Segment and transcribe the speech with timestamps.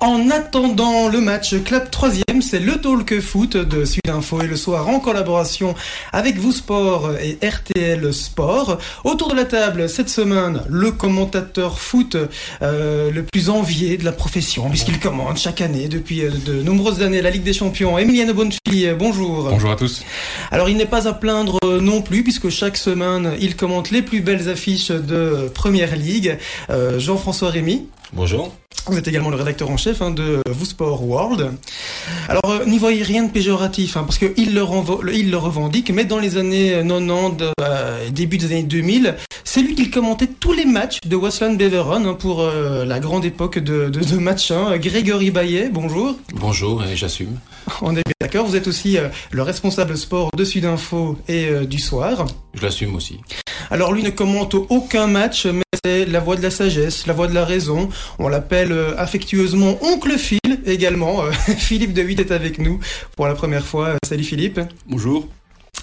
[0.00, 2.10] En attendant le match Club 3
[2.40, 5.74] c'est le Talk Foot de Sudinfo et le soir en collaboration
[6.12, 8.78] avec Vous Sport et RTL Sport.
[9.02, 12.16] Autour de la table cette semaine, le commentateur foot
[12.62, 17.02] euh, le plus envié de la profession puisqu'il commande chaque année depuis euh, de nombreuses
[17.02, 17.98] anneries la Ligue des Champions.
[17.98, 19.48] Emiliano Bonfili, bonjour.
[19.50, 20.04] Bonjour à tous.
[20.52, 24.02] Alors il n'est pas à plaindre euh, non plus puisque chaque semaine il commente les
[24.02, 26.38] plus belles affiches de Première Ligue.
[26.98, 27.88] Jean-François Rémy.
[28.12, 28.52] Bonjour.
[28.90, 31.52] Vous êtes également le rédacteur en chef hein, de Vous Sport World.
[32.28, 34.64] Alors, euh, n'y voyez rien de péjoratif, hein, parce qu'il le,
[35.12, 39.74] il le revendique, mais dans les années 90, euh, début des années 2000, c'est lui
[39.74, 43.90] qui commentait tous les matchs de Westland Beveron hein, pour euh, la grande époque de,
[43.90, 44.52] de, de match.
[44.76, 46.16] Grégory Baillet, bonjour.
[46.34, 47.38] Bonjour, et j'assume.
[47.82, 48.96] On est bien d'accord, vous êtes aussi
[49.30, 52.24] le responsable sport de Sudinfo et du soir.
[52.54, 53.20] Je l'assume aussi.
[53.70, 57.26] Alors lui ne commente aucun match, mais c'est la voix de la sagesse, la voix
[57.26, 57.88] de la raison.
[58.18, 61.24] On l'appelle euh, affectueusement Oncle Phil également.
[61.24, 62.80] Euh, Philippe de Witt est avec nous
[63.16, 63.96] pour la première fois.
[64.06, 64.60] Salut Philippe.
[64.86, 65.37] Bonjour.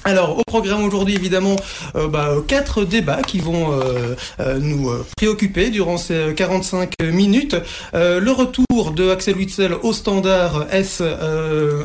[0.08, 1.56] Alors, au programme aujourd'hui, évidemment,
[1.96, 7.56] euh, bah, quatre débats qui vont euh, euh, nous préoccuper durant ces 45 minutes.
[7.94, 11.04] le retour de Axel Witzel au standard, est-ce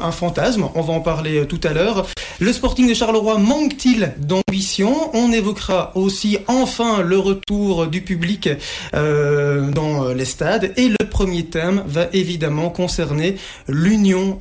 [0.02, 0.68] un fantasme?
[0.74, 2.06] On va en parler tout à l'heure.
[2.40, 5.10] Le Sporting de Charleroi manque-t-il d'ambition?
[5.14, 8.50] On évoquera aussi enfin le retour du public
[8.92, 10.72] dans les stades.
[10.76, 14.38] Et le premier thème va évidemment concerner l'Union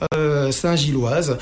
[0.51, 1.37] Saint-Gilloise.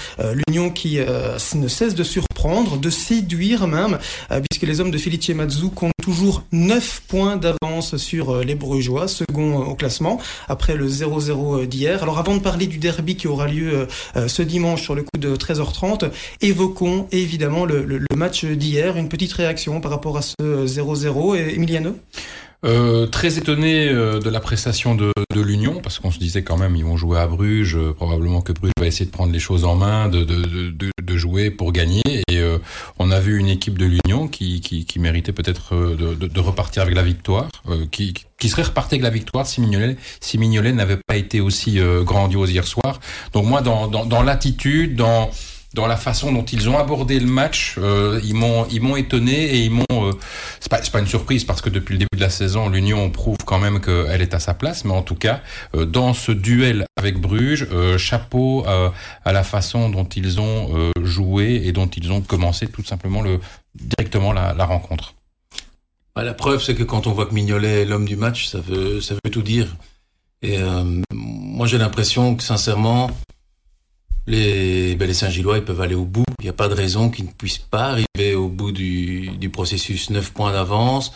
[0.47, 3.97] L'Union qui ne cesse de sur prendre, de séduire même,
[4.31, 8.55] euh, puisque les hommes de Felice Mazzu comptent toujours 9 points d'avance sur euh, les
[8.55, 12.03] Brugeois, second euh, au classement, après le 0-0 d'hier.
[12.03, 13.87] Alors avant de parler du derby qui aura lieu
[14.27, 16.09] ce dimanche sur le coup de 13h30,
[16.41, 21.35] évoquons évidemment le, match d'hier, une petite réaction par rapport à ce 0-0.
[21.55, 21.95] Emiliano?
[22.65, 26.57] Euh, très étonné euh, de la prestation de, de l'Union, parce qu'on se disait quand
[26.57, 29.39] même, ils vont jouer à Bruges, euh, probablement que Bruges va essayer de prendre les
[29.39, 32.01] choses en main, de, de, de, de jouer pour gagner.
[32.29, 32.41] Et
[32.99, 36.95] on a vu une équipe de l'Union qui, qui, qui, méritait peut-être de, repartir avec
[36.95, 37.49] la victoire,
[37.91, 42.51] qui, qui serait reparti avec la victoire si Mignolet, si n'avait pas été aussi grandiose
[42.51, 42.99] hier soir.
[43.33, 45.31] Donc moi, dans, dans, dans l'attitude, dans
[45.73, 49.33] dans la façon dont ils ont abordé le match, euh, ils m'ont ils m'ont étonné
[49.33, 50.11] et ils m'ont euh,
[50.59, 53.37] c'est pas pas une surprise parce que depuis le début de la saison, l'Union prouve
[53.45, 55.41] quand même qu'elle est à sa place, mais en tout cas
[55.75, 61.61] euh, dans ce duel avec Bruges, euh, chapeau à la façon dont ils ont joué
[61.65, 63.39] et dont ils ont commencé tout simplement le
[63.75, 65.13] directement la, la rencontre.
[66.15, 68.59] Bah, la preuve, c'est que quand on voit que Mignolet est l'homme du match, ça
[68.59, 69.75] veut ça veut tout dire.
[70.41, 70.57] Et
[71.11, 73.09] moi, j'ai l'impression que sincèrement,
[74.27, 76.25] les, ben les Saint-Gillois, ils peuvent aller au bout.
[76.39, 79.49] Il n'y a pas de raison qu'ils ne puissent pas arriver au bout du, du
[79.49, 80.09] processus.
[80.09, 81.13] 9 points d'avance,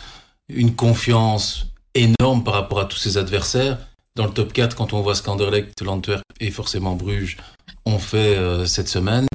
[0.48, 3.78] une confiance énorme par rapport à tous ses adversaires.
[4.16, 7.36] Dans le top 4, quand on voit Skanderlecht, l'Antwerp et forcément Bruges
[7.84, 9.26] ont fait euh, cette semaine,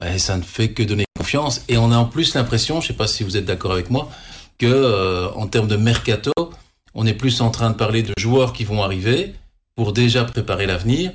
[0.00, 1.62] ben, ça ne fait que donner confiance.
[1.68, 3.90] Et on a en plus l'impression, je ne sais pas si vous êtes d'accord avec
[3.90, 4.10] moi,
[4.58, 6.32] que euh, en termes de mercato,
[6.94, 9.34] on est plus en train de parler de joueurs qui vont arriver
[9.76, 11.12] pour déjà préparer l'avenir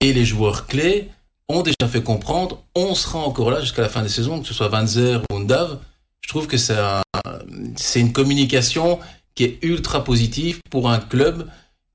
[0.00, 1.08] et les joueurs clés
[1.48, 4.54] ont déjà fait comprendre, on sera encore là jusqu'à la fin des saisons, que ce
[4.54, 5.78] soit Van Zer ou Ndav.
[6.20, 8.98] Je trouve que c'est une communication
[9.34, 11.48] qui est ultra positive pour un club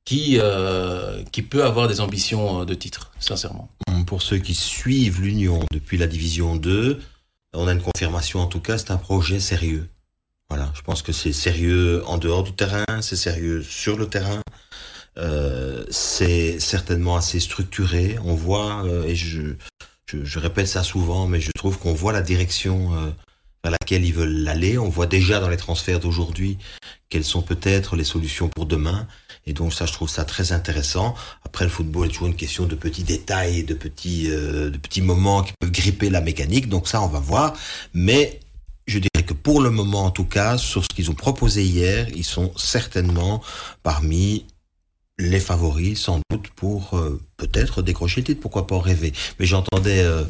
[0.06, 3.70] qui, euh, qui peut avoir des ambitions de titre, sincèrement.
[4.08, 7.00] Pour ceux qui suivent l'Union depuis la Division 2,
[7.54, 9.88] on a une confirmation en tout cas, c'est un projet sérieux.
[10.50, 14.42] Voilà, je pense que c'est sérieux en dehors du terrain, c'est sérieux sur le terrain.
[15.20, 18.18] Euh, c'est certainement assez structuré.
[18.24, 19.54] On voit, euh, et je,
[20.06, 23.10] je, je, répète ça souvent, mais je trouve qu'on voit la direction euh,
[23.64, 24.78] vers laquelle ils veulent aller.
[24.78, 26.58] On voit déjà dans les transferts d'aujourd'hui
[27.10, 29.08] quelles sont peut-être les solutions pour demain.
[29.46, 31.16] Et donc ça, je trouve ça très intéressant.
[31.44, 35.42] Après, le football est toujours une question de petits détails, de petits, de petits moments
[35.42, 36.70] qui peuvent gripper la mécanique.
[36.70, 37.54] Donc ça, on va voir.
[37.94, 38.40] Mais
[38.86, 42.08] je dirais que pour le moment, en tout cas, sur ce qu'ils ont proposé hier,
[42.16, 43.42] ils sont certainement
[43.82, 44.46] parmi
[45.20, 49.12] les favoris sans doute pour euh, peut-être décrocher le titre, pourquoi pas en rêver.
[49.40, 50.24] Mais j'entendais euh,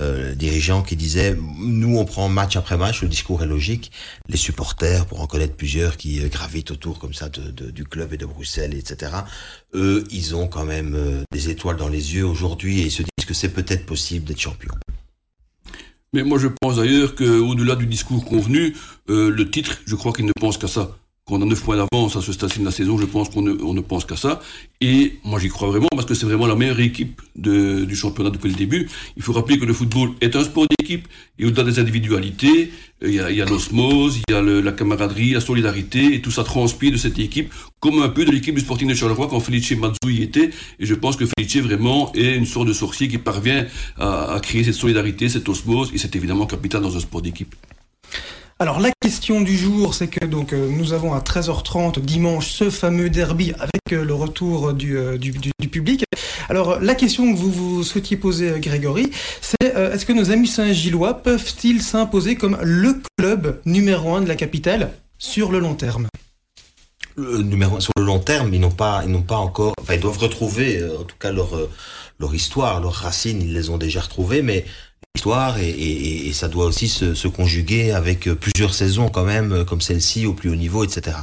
[0.00, 3.92] euh, dirigeants qui disaient, nous on prend match après match, le discours est logique,
[4.28, 8.16] les supporters, pour en connaître plusieurs qui euh, gravitent autour comme ça du club et
[8.16, 9.12] de Bruxelles, etc.,
[9.74, 13.26] eux, ils ont quand même des étoiles dans les yeux aujourd'hui et ils se disent
[13.26, 14.72] que c'est peut-être possible d'être champion.
[16.12, 18.76] Mais moi je pense d'ailleurs qu'au-delà du discours convenu,
[19.08, 20.90] le titre, je crois qu'ils ne pensent qu'à ça
[21.24, 23.80] qu'on a 9 points d'avance à ce stade de la saison, je pense qu'on ne,
[23.80, 24.40] pense qu'à ça.
[24.80, 28.48] Et moi j'y crois vraiment parce que c'est vraiment la meilleure équipe du championnat depuis
[28.48, 28.88] le début.
[29.16, 31.06] Il faut rappeler que le football est un sport d'équipe
[31.38, 32.72] et au-delà des individualités,
[33.04, 36.32] euh, il y a, il l'osmose, il y a la camaraderie, la solidarité et tout
[36.32, 39.38] ça transpire de cette équipe comme un peu de l'équipe du Sporting de Charleroi quand
[39.38, 40.50] Felice Mazou y était.
[40.80, 43.66] Et je pense que Felice vraiment est une sorte de sorcier qui parvient
[43.96, 47.54] à, à créer cette solidarité, cette osmose et c'est évidemment capital dans un sport d'équipe.
[48.62, 52.70] Alors la question du jour, c'est que donc euh, nous avons à 13h30 dimanche ce
[52.70, 55.32] fameux derby avec euh, le retour du, euh, du,
[55.68, 56.04] public.
[56.48, 59.10] Alors la question que vous vous souhaitiez poser, Grégory,
[59.40, 64.36] c'est est-ce que nos amis Saint-Gillois peuvent-ils s'imposer comme le club numéro un de la
[64.36, 66.06] capitale sur le long terme?
[67.16, 71.02] Sur le long terme, ils n'ont pas, ils pas encore, enfin, ils doivent retrouver, en
[71.02, 71.58] tout cas leur
[72.20, 74.64] leur histoire, leurs racines, ils les ont déjà retrouvées, mais
[75.14, 80.32] histoire et, ça doit aussi se, conjuguer avec plusieurs saisons quand même comme celle-ci au
[80.32, 81.18] plus haut niveau, etc.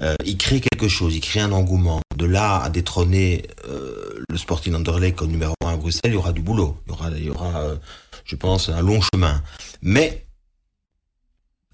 [0.00, 2.00] Euh, il crée quelque chose, il crée un engouement.
[2.16, 6.16] De là à détrôner euh, le Sporting Anderlecht comme numéro 1 à Bruxelles, il y
[6.16, 6.76] aura du boulot.
[7.16, 7.76] Il y aura, euh,
[8.24, 9.42] je pense, un long chemin.
[9.82, 10.26] Mais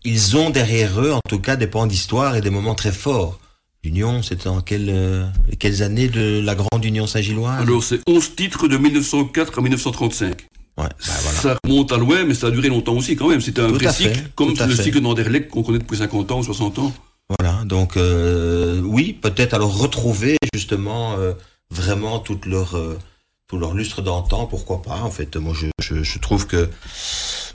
[0.05, 3.39] ils ont derrière eux, en tout cas, des pans d'histoire et des moments très forts.
[3.85, 5.27] L'Union, c'était en quelle, euh,
[5.59, 7.61] quelles années de la grande Union Saint-Gilloise?
[7.61, 10.47] Alors, c'est 11 titres de 1904 à 1935.
[10.81, 11.39] Ouais, bah voilà.
[11.39, 13.41] Ça remonte à loin, mais ça a duré longtemps aussi quand même.
[13.41, 16.39] C'était un Tout vrai cycle, fait, comme le cycle d'Anderlecht qu'on connaît depuis 50 ans
[16.39, 16.93] ou 60 ans.
[17.39, 21.33] Voilà, donc euh, oui, peut-être alors retrouver justement euh,
[21.71, 22.99] vraiment toute leur euh,
[23.47, 26.69] tout leur lustre d'antan, pourquoi pas En fait, moi je, je, je trouve que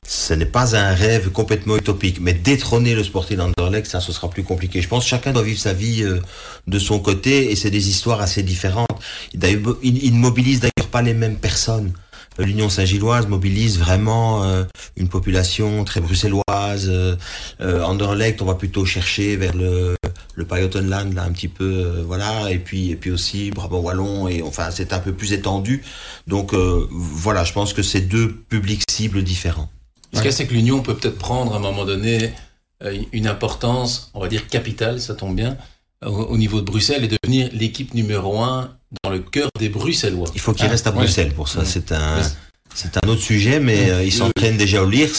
[0.07, 4.29] ce n'est pas un rêve complètement utopique, mais détrôner le Sporting Anderlecht, ça, ce sera
[4.29, 4.81] plus compliqué.
[4.81, 6.19] Je pense que chacun doit vivre sa vie euh,
[6.67, 8.87] de son côté, et c'est des histoires assez différentes.
[9.33, 11.93] D'ailleurs, ils, ils ne mobilisent d'ailleurs pas les mêmes personnes.
[12.37, 14.65] L'Union Saint-Gilloise mobilise vraiment euh,
[14.97, 16.89] une population très bruxelloise.
[16.89, 17.15] Euh,
[17.61, 19.95] euh, Anderlecht, on va plutôt chercher vers le
[20.37, 24.41] le Pajottenland là un petit peu voilà et puis et puis aussi Brabant wallon et
[24.41, 25.83] enfin c'est un peu plus étendu.
[26.27, 29.69] Donc euh, voilà, je pense que c'est deux publics cibles différents.
[30.13, 32.31] Ce qu'il y a, c'est que l'Union peut peut-être prendre à un moment donné
[33.11, 35.57] une importance, on va dire capitale, ça tombe bien,
[36.05, 40.27] au, au niveau de Bruxelles et devenir l'équipe numéro un dans le cœur des Bruxellois.
[40.35, 40.97] Il faut qu'il Ah, reste à ouais.
[40.97, 41.59] Bruxelles pour ça.
[41.59, 41.65] Ouais.
[41.65, 42.21] C'est un,
[42.73, 45.09] c'est un autre sujet, mais euh, ils s'entraînent déjà au Lirs.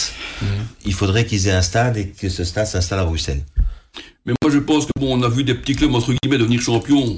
[0.41, 0.47] Mhm.
[0.85, 3.43] Il faudrait qu'ils aient un stade et que ce stade s'installe à Bruxelles.
[4.25, 6.61] Mais moi, je pense que bon, on a vu des petits clubs, entre guillemets, devenir
[6.61, 7.17] champions.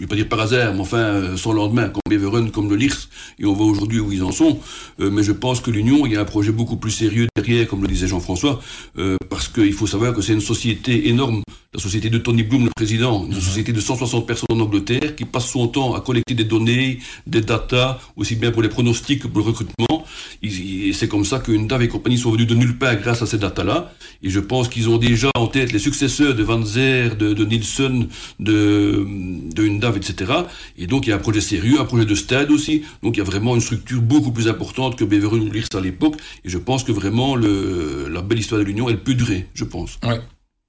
[0.00, 2.76] Je vais pas dire par hasard, mais enfin, euh, sans lendemain, comme Beveren, comme le
[2.76, 3.08] Lirs,
[3.40, 4.60] et on voit aujourd'hui où ils en sont.
[5.00, 7.66] Euh, mais je pense que l'Union, il y a un projet beaucoup plus sérieux derrière,
[7.66, 8.60] comme le disait Jean-François,
[8.96, 11.42] euh, parce qu'il faut savoir que c'est une société énorme,
[11.74, 15.24] la société de Tony Bloom, le président, une société de 160 personnes en Angleterre, qui
[15.24, 19.26] passe son temps à collecter des données, des datas, aussi bien pour les pronostics que
[19.26, 20.04] pour le recrutement.
[20.44, 23.26] Et c'est comme ça qu'une DAV et compagnie sont venus de nulle part grâce à
[23.26, 23.92] ces datas-là.
[24.22, 27.44] Et je pense qu'ils ont déjà en tête les successeurs de Van Zer, de, de
[27.44, 28.06] Nielsen,
[28.38, 29.04] de,
[29.52, 29.66] de
[29.96, 30.32] Etc.
[30.76, 32.82] Et donc il y a un projet sérieux, un projet de stade aussi.
[33.02, 35.80] Donc il y a vraiment une structure beaucoup plus importante que Beveren ou Lirs à
[35.80, 36.16] l'époque.
[36.44, 39.98] Et je pense que vraiment la belle histoire de l'Union, elle peut durer, je pense.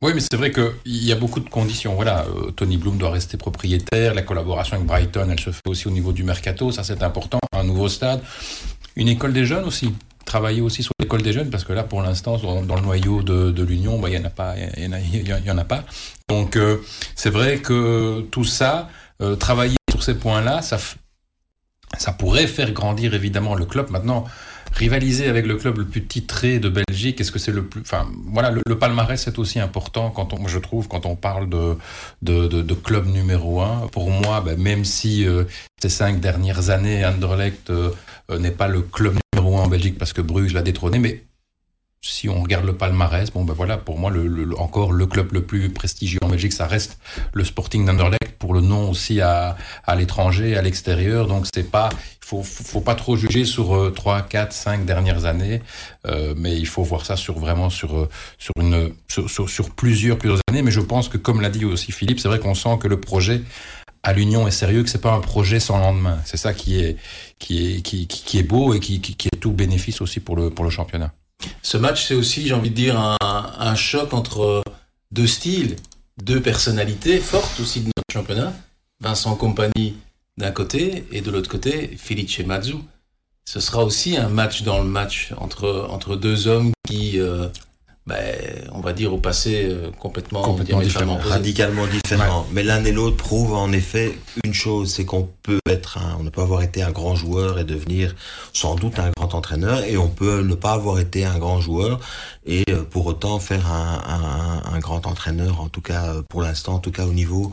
[0.02, 1.94] Oui, mais c'est vrai qu'il y a beaucoup de conditions.
[1.94, 4.14] Voilà, euh, Tony Bloom doit rester propriétaire.
[4.14, 6.72] La collaboration avec Brighton, elle se fait aussi au niveau du mercato.
[6.72, 7.40] Ça, c'est important.
[7.52, 8.22] Un nouveau stade.
[8.96, 9.94] Une école des jeunes aussi.
[10.24, 13.64] Travailler aussi sur l'école des jeunes, parce que là, pour l'instant, dans, le noyau de,
[13.64, 14.56] l'Union, bah, il y en a pas.
[14.78, 15.84] Il y en a, il y en a pas.
[16.30, 16.78] Donc, euh,
[17.16, 18.88] c'est vrai que tout ça,
[19.22, 20.78] euh, travailler sur ces points-là, ça,
[21.98, 23.90] ça pourrait faire grandir évidemment le club.
[23.90, 24.26] Maintenant,
[24.74, 28.08] rivaliser avec le club le plus titré de Belgique, est-ce que c'est le plus, enfin,
[28.28, 31.76] voilà, le, palmarès c'est aussi important quand on, je trouve, quand on parle de
[32.22, 33.88] de, de, club numéro un.
[33.92, 35.44] Pour moi, ben, même si euh,
[35.82, 37.92] ces cinq dernières années, Anderlecht euh,
[38.38, 41.24] n'est pas le club numéro un en Belgique parce que Bruges l'a détrôné, mais
[42.02, 45.34] si on regarde le palmarès, bon ben voilà, pour moi le, le- encore le club
[45.34, 46.98] le plus prestigieux en Belgique, ça reste
[47.34, 51.28] le Sporting d'Anderlecht pour le nom aussi à, à l'étranger, à l'extérieur.
[51.28, 51.90] Donc c'est pas,
[52.22, 55.62] faut, faut pas trop juger sur euh, trois, quatre, cinq dernières années,
[56.08, 60.18] euh, mais il faut voir ça sur vraiment sur euh, sur une sur, sur, plusieurs
[60.18, 60.62] plusieurs années.
[60.62, 63.00] Mais je pense que comme l'a dit aussi Philippe, c'est vrai qu'on sent que le
[63.00, 63.42] projet
[64.04, 66.20] à l'Union est sérieux, que c'est pas un projet sans lendemain.
[66.24, 66.96] C'est ça qui est
[67.40, 70.22] qui est qui, qui, qui est beau et qui, qui, qui est tout bénéfice aussi
[70.22, 71.12] pour le pour le championnat.
[71.62, 74.64] Ce match, c'est aussi, j'ai envie de dire, un, choc entre
[75.12, 75.76] deux styles,
[76.24, 78.54] deux personnalités fortes aussi de notre championnat.
[79.02, 79.96] Vincent Compagnie
[80.38, 82.76] d'un côté et de l'autre côté, Felice Mazzu.
[83.46, 87.48] Ce sera aussi un match dans le match entre, entre deux hommes qui, euh,
[88.10, 88.36] ben,
[88.74, 91.16] on va dire au passé euh, complètement, Complètement différent.
[91.16, 91.30] opposé.
[91.30, 92.48] radicalement différent.
[92.52, 96.24] Mais l'un et l'autre prouvent en effet une chose, c'est qu'on peut être un, on
[96.24, 98.16] ne peut avoir été un grand joueur et devenir
[98.52, 102.00] sans doute un grand entraîneur, et on peut ne pas avoir été un grand joueur
[102.46, 104.02] et euh, pour autant faire un,
[104.68, 107.52] un, un grand entraîneur, en tout cas euh, pour l'instant, en tout cas au niveau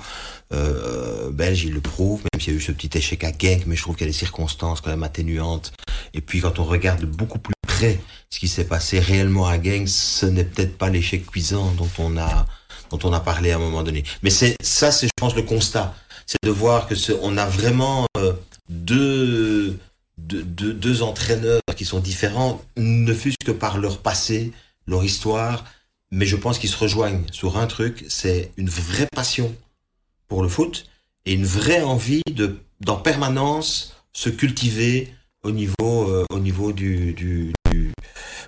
[0.54, 3.64] euh, belge, il le prouve, même s'il y a eu ce petit échec à Genk,
[3.66, 5.72] mais je trouve qu'il y a des circonstances quand même atténuantes.
[6.14, 9.60] Et puis quand on regarde de beaucoup plus près ce qui s'est passé réellement à
[9.62, 12.46] Genk, ce n'est peut-être pas l'échec cuisant dont on a
[12.90, 14.04] dont on a parlé à un moment donné.
[14.22, 15.94] Mais c'est ça, c'est je pense le constat,
[16.26, 18.32] c'est de voir que on a vraiment euh,
[18.68, 19.78] deux,
[20.18, 24.52] deux, deux deux entraîneurs qui sont différents, ne fût-ce que par leur passé,
[24.86, 25.64] leur histoire,
[26.10, 29.54] mais je pense qu'ils se rejoignent sur un truc, c'est une vraie passion
[30.28, 30.86] pour le foot
[31.24, 37.12] et une vraie envie de, d'en permanence, se cultiver au niveau, euh, au niveau du,
[37.12, 37.52] du,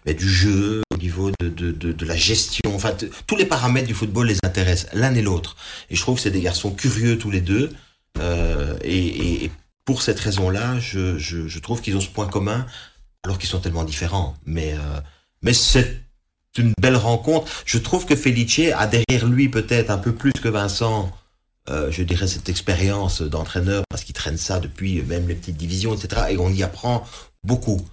[0.06, 2.74] du, jeu, au niveau de, de, de, la gestion.
[2.74, 2.94] Enfin,
[3.26, 5.56] tous les paramètres du football les intéressent, l'un et l'autre.
[5.90, 7.70] Et je trouve que c'est des garçons curieux tous les deux.
[8.18, 9.50] Euh, et,
[9.84, 12.66] pour cette raison-là, je, je, je trouve qu'ils ont ce point commun,
[13.24, 14.36] alors qu'ils sont tellement différents.
[14.44, 15.00] Mais, euh,
[15.40, 16.02] mais c'est
[16.58, 17.50] une belle rencontre.
[17.64, 21.10] Je trouve que Felice a derrière lui peut-être un peu plus que Vincent
[21.70, 25.94] euh, je dirais, cette expérience d'entraîneur, parce qu'il traîne ça depuis même les petites divisions,
[25.94, 26.22] etc.
[26.30, 27.04] Et on y apprend
[27.44, 27.86] beaucoup.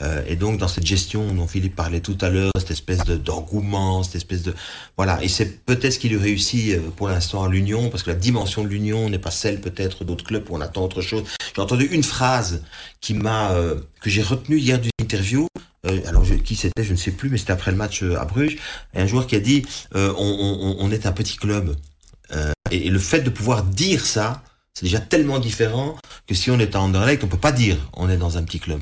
[0.00, 3.16] Euh, et donc, dans cette gestion dont Philippe parlait tout à l'heure, cette espèce de-
[3.16, 4.54] d'engouement, cette espèce de...
[4.96, 8.10] Voilà, et c'est peut-être ce qui lui réussit euh, pour l'instant à l'Union, parce que
[8.10, 11.24] la dimension de l'Union n'est pas celle peut-être d'autres clubs où on attend autre chose.
[11.54, 12.62] J'ai entendu une phrase
[13.00, 13.52] qui m'a...
[13.52, 15.48] euh, que j'ai retenue hier d'une interview,
[16.06, 18.58] alors qui c'était, je ne sais plus, mais c'était après le match à Bruges,
[18.94, 19.64] et un joueur qui a dit
[19.94, 21.74] on, est un petit club.
[22.70, 24.42] Et, et le fait de pouvoir dire ça,
[24.74, 28.08] c'est déjà tellement différent que si on est à Anderlecht, on peut pas dire on
[28.08, 28.80] est dans un petit club.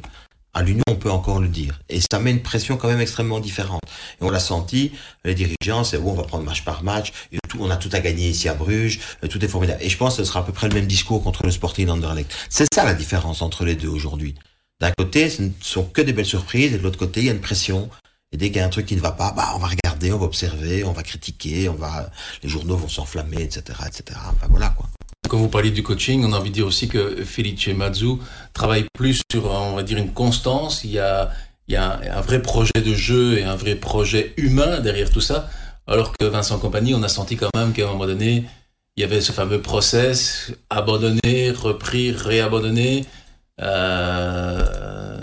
[0.57, 1.79] À l'Union, on peut encore le dire.
[1.91, 3.83] Et ça met une pression quand même extrêmement différente.
[4.19, 4.91] Et on l'a senti,
[5.27, 7.91] les dirigeants, c'est où on va prendre match par match, et tout, on a tout
[7.93, 9.83] à gagner ici à Bruges, euh, tout est formidable.
[9.83, 11.89] Et je pense que ce sera à peu près le même discours contre le Sporting
[11.89, 12.33] d'Anderlecht.
[12.49, 14.35] C'est ça la différence entre les deux aujourd'hui.
[14.81, 17.29] D'un côté, ce ne sont que des belles surprises, et de l'autre côté, il y
[17.29, 17.91] a une pression.
[18.33, 20.11] Et dès qu'il y a un truc qui ne va pas, bah, on va regarder,
[20.11, 22.11] on va observer, on va critiquer, on va,
[22.43, 24.19] les journaux vont s'enflammer, etc., etc.
[24.33, 24.89] Enfin, voilà, quoi.
[25.29, 28.17] Quand vous parliez du coaching, on a envie de dire aussi que Felice Mazzu
[28.53, 30.85] travaille plus sur, on va dire, une constance.
[30.85, 31.31] Il y a,
[31.69, 35.11] il y a un, un vrai projet de jeu et un vrai projet humain derrière
[35.11, 35.49] tout ça.
[35.89, 38.45] Alors que Vincent Compagnie, on a senti quand même qu'à un moment donné,
[38.97, 43.05] il y avait ce fameux process, abandonné, repris, réabandonné.
[43.63, 45.19] Euh,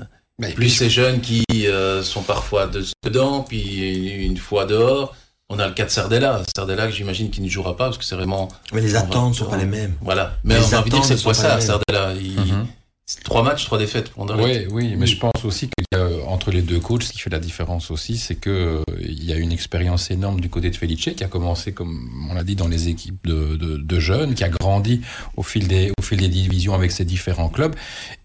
[0.56, 5.16] plus ces jeunes qui euh, sont parfois de- dedans, puis une fois dehors.
[5.56, 6.42] On a le cas de Sardella.
[6.56, 8.48] Sardella, que j'imagine qu'il ne jouera pas parce que c'est vraiment.
[8.74, 9.94] Mais les attentes ne sont on- pas les mêmes.
[10.02, 10.38] Voilà.
[10.44, 11.62] Mais Les on a envie de dire que attentes c'est pas mêmes.
[11.62, 12.14] Sardella.
[12.20, 12.40] Il...
[12.40, 12.68] Mhm.
[13.06, 14.68] c'est Trois matchs, trois défaites pour Anderlecht.
[14.72, 17.20] Oui, oui, mais je pense aussi qu'il y a entre les deux coachs, ce qui
[17.20, 20.70] fait la différence aussi, c'est que euh, il y a une expérience énorme du côté
[20.72, 24.00] de Felice qui a commencé, comme on l'a dit, dans les équipes de, de, de
[24.00, 25.02] jeunes, qui a grandi
[25.38, 27.76] au fil des au fil des divisions avec ses différents clubs,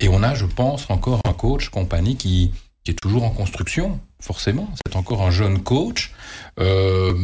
[0.01, 2.53] et on a, je pense, encore un coach compagnie qui
[2.85, 4.69] qui est toujours en construction, forcément.
[4.87, 6.13] C'est encore un jeune coach.
[6.61, 7.15] Euh,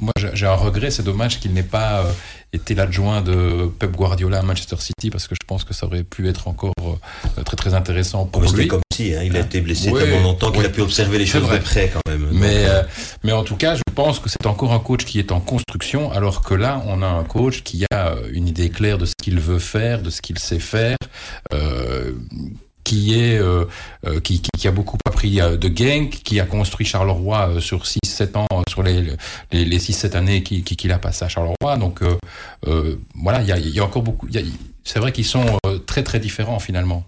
[0.00, 2.12] moi, j'ai un regret, c'est dommage qu'il n'ait pas euh,
[2.52, 6.04] été l'adjoint de Pep Guardiola à Manchester City, parce que je pense que ça aurait
[6.04, 8.68] pu être encore euh, très très intéressant pour lui.
[8.68, 11.26] comme si, hein, il a été blessé Ouais, tellement longtemps qu'il a pu observer les
[11.26, 11.60] choses de vrai.
[11.60, 12.28] près quand même.
[12.32, 12.82] Mais, euh,
[13.22, 16.10] mais en tout cas, je pense que c'est encore un coach qui est en construction,
[16.12, 19.40] alors que là, on a un coach qui a une idée claire de ce qu'il
[19.40, 20.96] veut faire, de ce qu'il sait faire,
[21.52, 22.12] euh,
[22.84, 23.64] qui est euh,
[24.06, 28.46] euh, qui, a beaucoup appris euh, de Genk, qui a construit Charleroi sur 6-7 ans,
[28.68, 29.16] sur les,
[29.50, 31.76] les, les 6-7 années qu'il qui, qu'il a passé à Charleroi.
[31.78, 32.02] Donc
[33.14, 34.28] voilà, il y a, encore beaucoup.
[34.84, 37.04] C'est vrai qu'ils sont très très différents finalement.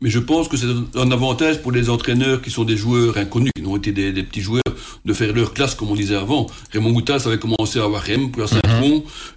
[0.00, 3.52] Mais je pense que c'est un avantage pour les entraîneurs qui sont des joueurs inconnus,
[3.56, 4.62] qui n'ont été des, petits joueurs,
[5.04, 6.46] de faire leur classe, comme on disait avant.
[6.72, 8.46] Raymond Goutas avait commencé à Warem, puis à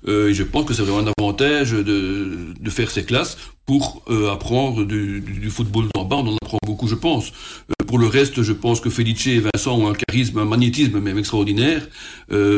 [0.08, 4.32] Euh, et je pense que c'est vraiment un avantage de, faire ces classes pour euh,
[4.32, 6.18] apprendre du, football en bas.
[6.18, 7.30] On en apprend beaucoup, je pense.
[7.30, 11.00] Euh, pour le reste, je pense que Felice et Vincent ont un charisme, un magnétisme
[11.00, 11.88] même extraordinaire,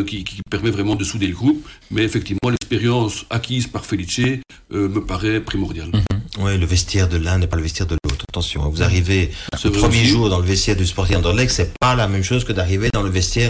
[0.05, 1.65] qui, permet vraiment de souder le groupe.
[1.91, 4.21] Mais effectivement, l'expérience acquise par Felice
[4.71, 5.91] me paraît primordiale.
[6.39, 8.25] Ouais, le vestiaire de l'un n'est pas le vestiaire de l'autre.
[8.29, 9.31] Attention, hein, vous arrivez
[9.63, 10.07] le vrai premier aussi.
[10.07, 13.01] jour dans le vestiaire du Sporting Anderlecht, c'est pas la même chose que d'arriver dans
[13.01, 13.49] le vestiaire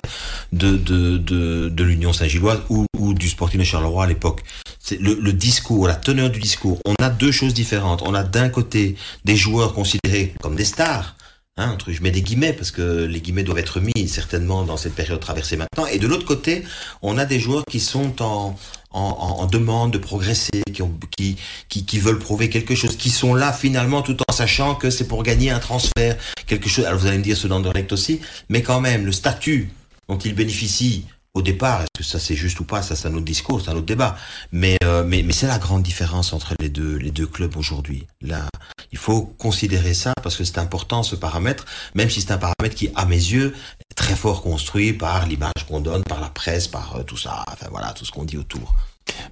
[0.54, 4.42] de de de, de l'Union Saint-Gilloise ou, ou du Sporting de Charleroi à l'époque.
[4.80, 6.80] C'est le, le discours, la teneur du discours.
[6.86, 8.04] On a deux choses différentes.
[8.06, 11.16] On a d'un côté des joueurs considérés comme des stars.
[11.60, 14.78] Hein, entre, je mets des guillemets parce que les guillemets doivent être mis certainement dans
[14.78, 15.88] cette période traversée maintenant.
[15.88, 16.64] Et de l'autre côté,
[17.02, 18.56] on a des joueurs qui sont en,
[18.92, 20.84] en, demande de progresser, qui,
[21.16, 21.38] qui,
[21.70, 25.08] qui, qui, veulent prouver quelque chose, qui sont là finalement tout en sachant que c'est
[25.08, 26.18] pour gagner un transfert,
[26.48, 26.86] quelque chose.
[26.86, 29.70] Alors vous allez me dire ce d'Anderlecht aussi, mais quand même le statut
[30.08, 31.06] dont ils bénéficient
[31.38, 33.70] au départ, est-ce que ça c'est juste ou pas, ça c'est un autre discours, c'est
[33.70, 34.18] un autre débat.
[34.52, 38.08] Mais euh, mais, mais c'est la grande différence entre les deux les deux clubs aujourd'hui.
[38.22, 38.48] Là,
[38.92, 42.76] il faut considérer ça parce que c'est important ce paramètre, même si c'est un paramètre
[42.76, 46.68] qui, à mes yeux, est très fort construit par l'image qu'on donne, par la presse,
[46.68, 48.76] par euh, tout ça, enfin voilà, tout ce qu'on dit autour.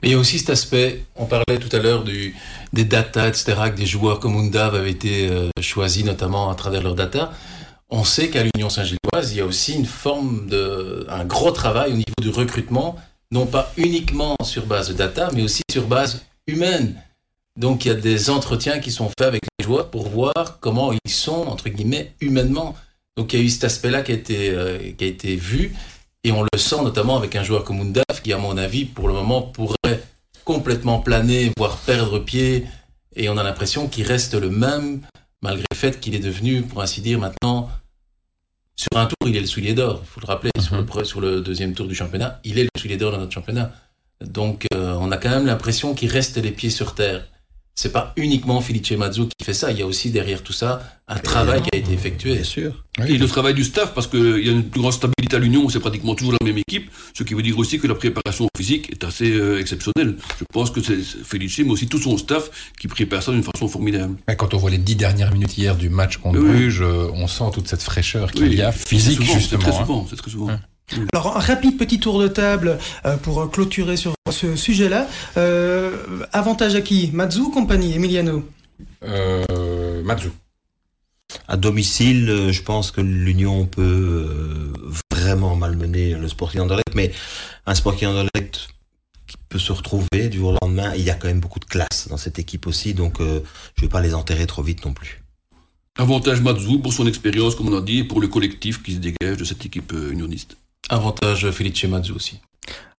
[0.01, 2.33] Mais il y a aussi cet aspect, on parlait tout à l'heure des
[2.71, 6.95] data, etc., que des joueurs comme Undav avaient été euh, choisis notamment à travers leurs
[6.95, 7.31] data
[7.89, 11.91] on sait qu'à l'Union Saint-Gilloise, il y a aussi une forme de, un gros travail
[11.91, 12.95] au niveau du recrutement,
[13.31, 16.95] non pas uniquement sur base de data, mais aussi sur base humaine.
[17.57, 20.91] Donc il y a des entretiens qui sont faits avec les joueurs pour voir comment
[20.91, 22.75] ils sont, entre guillemets, humainement.
[23.17, 25.73] Donc il y a eu cet aspect-là qui, a été, euh, qui a été vu,
[26.23, 29.07] et on le sent notamment avec un joueur comme Undaf, qui à mon avis, pour
[29.07, 30.03] le moment, pourrait
[30.43, 32.65] complètement planer, voire perdre pied,
[33.15, 35.01] et on a l'impression qu'il reste le même
[35.45, 37.69] malgré le fait qu'il est devenu, pour ainsi dire, maintenant,
[38.75, 40.01] sur un tour, il est le soulier d'or.
[40.03, 41.05] Il faut le rappeler, sur, le, mhm.
[41.05, 43.71] sur, le, deuxième tour du championnat, il est le soulier d'or dans notre championnat.
[44.21, 47.27] Donc, euh, on a quand même l'impression qu'il reste les pieds sur terre
[47.75, 49.71] c'est pas uniquement Felice Mazzu qui fait ça.
[49.71, 52.33] Il y a aussi derrière tout ça un travail qui a été effectué.
[52.33, 52.83] Bien sûr.
[53.05, 55.67] Et le travail du staff, parce qu'il y a une plus grande stabilité à l'Union,
[55.69, 58.89] c'est pratiquement toujours la même équipe, ce qui veut dire aussi que la préparation physique
[58.91, 60.15] est assez euh, exceptionnelle.
[60.39, 63.67] Je pense que c'est Felice, mais aussi tout son staff qui prépare ça d'une façon
[63.67, 64.15] formidable.
[64.37, 67.51] Quand on voit les dix dernières minutes hier du match contre Bruges, euh, on sent
[67.53, 69.41] toute cette fraîcheur qu'il y a physique, justement.
[69.41, 69.85] C'est très hein.
[69.85, 70.07] souvent.
[70.09, 70.49] C'est très souvent.
[71.13, 75.07] Alors, un rapide petit tour de table euh, pour clôturer sur ce sujet-là.
[75.37, 78.47] Euh, avantage à qui Mazzu ou compagnie Emiliano?
[79.03, 80.29] Euh, Mazzu.
[81.47, 84.73] À domicile, euh, je pense que l'Union peut
[85.11, 87.11] vraiment malmener le Sporting Anderlecht, mais
[87.65, 88.67] un Sporting Anderlecht
[89.27, 91.65] qui peut se retrouver du jour au lendemain, il y a quand même beaucoup de
[91.65, 93.41] classe dans cette équipe aussi, donc je ne
[93.81, 95.23] vais pas les enterrer trop vite non plus.
[95.97, 98.99] Avantage Mazzu pour son expérience, comme on a dit, et pour le collectif qui se
[98.99, 100.57] dégage de cette équipe unioniste.
[100.89, 102.39] Avantage Felice Mazzu aussi.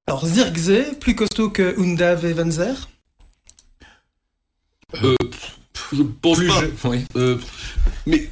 [0.07, 2.89] Alors Zirkzee, plus costaud que Undav et Vanzer
[5.03, 5.17] euh,
[5.93, 6.91] Je pense pas.
[7.17, 7.39] Euh,
[8.07, 8.29] mais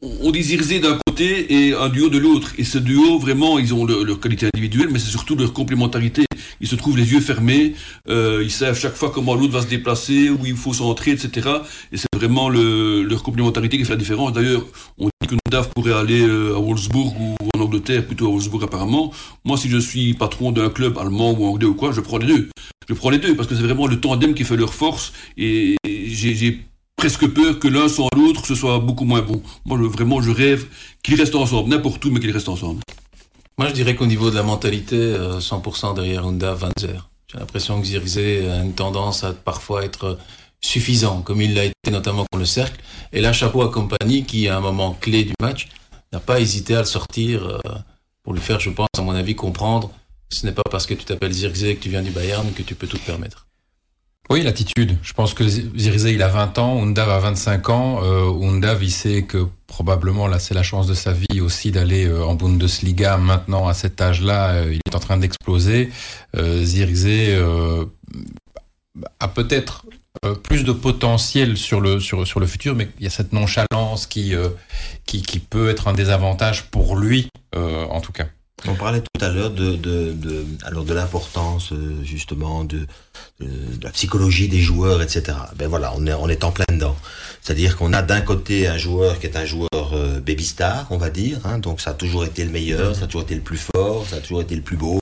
[0.00, 2.52] on dit Zirkzee d'un côté et un duo de l'autre.
[2.58, 6.24] Et ce duo, vraiment, ils ont leur qualité individuelle, mais c'est surtout leur complémentarité.
[6.60, 7.74] Ils se trouvent les yeux fermés,
[8.08, 11.48] euh, ils savent chaque fois comment l'autre va se déplacer, où il faut s'entrer, etc.
[11.92, 14.32] Et c'est vraiment le, leur complémentarité qui fait la différence.
[14.32, 14.64] D'ailleurs,
[14.98, 17.36] on dit que Nadav pourrait aller euh, à Wolfsburg ou
[17.68, 19.12] en Angleterre, plutôt à Wolfsburg apparemment.
[19.44, 22.26] Moi, si je suis patron d'un club allemand ou anglais ou quoi, je prends les
[22.26, 22.48] deux.
[22.88, 25.12] Je prends les deux parce que c'est vraiment le tandem qui fait leur force.
[25.36, 26.60] Et j'ai
[26.96, 29.42] presque peur que l'un sans l'autre, ce soit beaucoup moins bon.
[29.66, 30.66] Moi, vraiment, je rêve
[31.02, 32.80] qu'ils restent ensemble, n'importe où, mais qu'ils restent ensemble.
[33.58, 37.08] Moi, je dirais qu'au niveau de la mentalité, 100% euh, derrière Honda, Vanzer.
[37.30, 40.18] J'ai l'impression que Zirze a une tendance à parfois être
[40.60, 42.80] suffisant, comme il l'a été notamment pour le cercle.
[43.12, 45.68] Et là, chapeau à Compagnie, qui, à un moment clé du match,
[46.12, 47.58] n'a pas hésité à le sortir euh,
[48.22, 49.90] pour lui faire, je pense, à mon avis, comprendre
[50.30, 52.74] ce n'est pas parce que tu t'appelles Zirze que tu viens du Bayern que tu
[52.74, 53.46] peux tout te permettre.
[54.30, 54.98] Oui, l'attitude.
[55.02, 58.00] Je pense que Zirze, il a 20 ans, Undav a 25 ans.
[58.02, 62.06] Euh, Undav, il sait que probablement, là, c'est la chance de sa vie aussi d'aller
[62.06, 63.16] euh, en Bundesliga.
[63.16, 65.90] Maintenant, à cet âge-là, euh, il est en train d'exploser.
[66.36, 67.84] Euh,
[69.20, 69.86] a peut-être
[70.42, 74.06] plus de potentiel sur le, sur, sur le futur, mais il y a cette nonchalance
[74.06, 74.34] qui,
[75.06, 78.26] qui, qui peut être un désavantage pour lui, en tout cas.
[78.66, 82.86] On parlait tout à l'heure de, de, alors de l'importance euh, justement de,
[83.82, 85.36] la psychologie des joueurs, etc.
[85.56, 86.96] Ben voilà, on est, on est en plein dedans.
[87.40, 90.98] C'est-à-dire qu'on a d'un côté un joueur qui est un joueur euh, baby star, on
[90.98, 91.38] va dire.
[91.44, 94.06] Hein, donc ça a toujours été le meilleur, ça a toujours été le plus fort,
[94.08, 94.98] ça a toujours été le plus beau.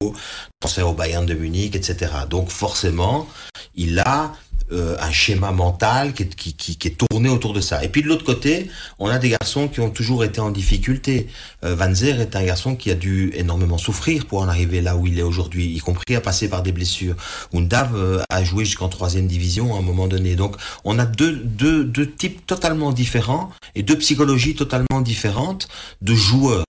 [0.61, 2.13] Transfert au Bayern de Munich, etc.
[2.29, 3.27] Donc forcément,
[3.75, 4.33] il a
[4.73, 7.85] euh, un schéma mental qui est, qui, qui, est, tourné autour de ça.
[7.85, 11.29] Et puis de l'autre côté, on a des garçons qui ont toujours été en difficulté.
[11.65, 14.97] Euh, Van Zer est un garçon qui a dû énormément souffrir pour en arriver là
[14.97, 17.15] où il est aujourd'hui, y compris à passer par des blessures.
[17.55, 20.35] Undav euh, a joué jusqu'en troisième division à un moment donné.
[20.35, 25.69] Donc on a deux, deux, deux types totalement différents et deux psychologies totalement différentes
[26.03, 26.65] de joueurs.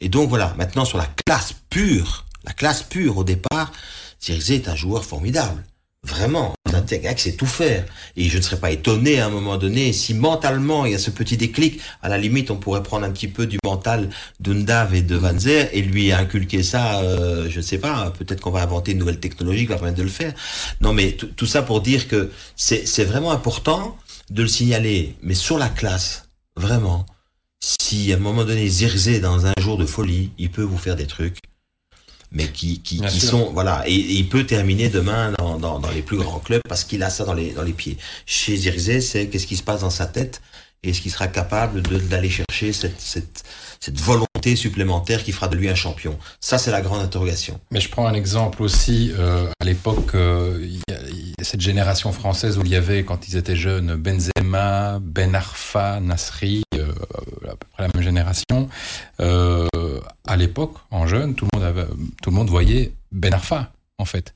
[0.00, 3.72] Et donc voilà, maintenant sur la classe pure, la classe pure au départ,
[4.20, 5.64] Zirze est un joueur formidable.
[6.04, 6.54] Vraiment,
[7.16, 7.84] sait tout faire.
[8.16, 10.98] Et je ne serais pas étonné à un moment donné si mentalement il y a
[10.98, 11.80] ce petit déclic.
[12.02, 14.10] À la limite, on pourrait prendre un petit peu du mental
[14.40, 17.00] d'Undav et de Van Zer et lui inculquer ça.
[17.00, 18.12] Euh, je ne sais pas.
[18.18, 20.32] Peut-être qu'on va inventer une nouvelle technologie qui va permettre de le faire.
[20.80, 23.96] Non, mais tout ça pour dire que c'est vraiment important
[24.30, 25.16] de le signaler.
[25.22, 27.06] Mais sur la classe, vraiment,
[27.60, 30.96] si à un moment donné Zirze dans un jour de folie, il peut vous faire
[30.96, 31.38] des trucs
[32.32, 36.02] mais qui, qui, qui sont voilà et, il peut terminer demain dans, dans, dans, les
[36.02, 37.98] plus grands clubs parce qu'il a ça dans les dans les pieds.
[38.26, 40.40] Chez Zirze, c'est qu'est-ce qui se passe dans sa tête
[40.82, 43.44] et est-ce qu'il sera capable d'aller chercher cette, cette
[43.78, 46.16] cette volonté supplémentaire qui fera de lui un champion?
[46.40, 47.58] Ça, c'est la grande interrogation.
[47.72, 49.12] Mais je prends un exemple aussi.
[49.18, 50.64] Euh, à l'époque, euh,
[51.42, 56.62] cette génération française où il y avait, quand ils étaient jeunes, Benzema, Ben Arfa, Nasri,
[57.44, 58.68] à peu près la même génération.
[59.20, 59.68] Euh,
[60.26, 61.86] à l'époque, en jeune, tout le monde avait,
[62.22, 64.34] tout le monde voyait Ben Arfa, en fait.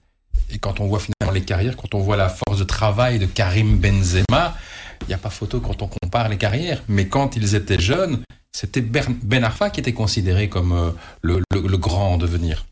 [0.50, 3.26] Et quand on voit finalement les carrières, quand on voit la force de travail de
[3.26, 4.56] Karim Benzema,
[5.02, 6.82] il n'y a pas photo quand on compare les carrières.
[6.88, 10.90] Mais quand ils étaient jeunes, c'était Ben Arfa qui était considéré comme euh,
[11.22, 12.66] le, grand en devenir.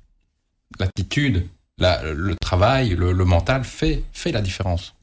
[0.79, 1.47] L'attitude,
[1.79, 4.94] le travail, le, mental fait la différence.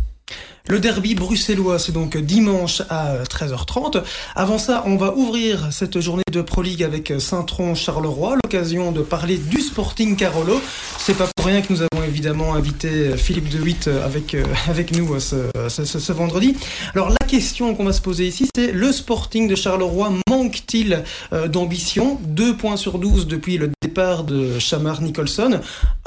[0.68, 4.04] Le derby bruxellois, c'est donc dimanche à 13h30.
[4.36, 9.38] Avant ça, on va ouvrir cette journée de Pro League avec Saint-Tron-Charleroi, l'occasion de parler
[9.38, 10.62] du Sporting Carolo.
[11.00, 14.96] C'est pas pour rien que nous avons évidemment invité Philippe De Witt avec, euh, avec
[14.96, 16.56] nous ce, ce, vendredi.
[16.94, 21.48] Alors la question qu'on va se poser ici, c'est le Sporting de Charleroi manque-t-il euh,
[21.48, 22.20] d'ambition?
[22.22, 25.60] Deux points sur 12 depuis le de Chamar Nicholson.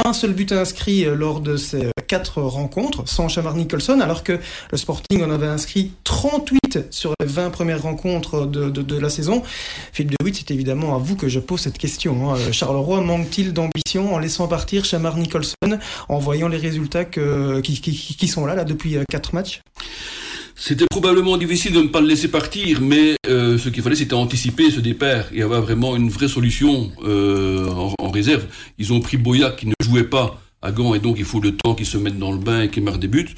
[0.04, 4.38] Un seul but inscrit euh, lors de ces quatre rencontres sans Chamar Nicholson, alors que
[4.70, 9.42] le Sporting en avait inscrit 38 sur les 20 premières rencontres de, la saison.
[9.92, 12.32] Philippe de Witt, c'est évidemment à vous que je pose cette question.
[12.32, 12.38] Hein.
[12.52, 18.64] Charleroi manque-t-il d'ambition en laissant partir Chamar Nicholson, en voyant les résultats qui, sont là,
[18.64, 19.60] depuis 4 euh, matchs?
[20.56, 24.14] C'était probablement difficile de ne pas le laisser partir, mais euh, ce qu'il fallait, c'était
[24.14, 28.46] anticiper ce départ et avoir vraiment une vraie solution euh, en, réserve.
[28.78, 31.56] Ils ont pris Boya qui ne jouait pas à Gand et donc il faut le
[31.56, 33.34] temps qu'il se mette dans le bain et qu'il marque des buts.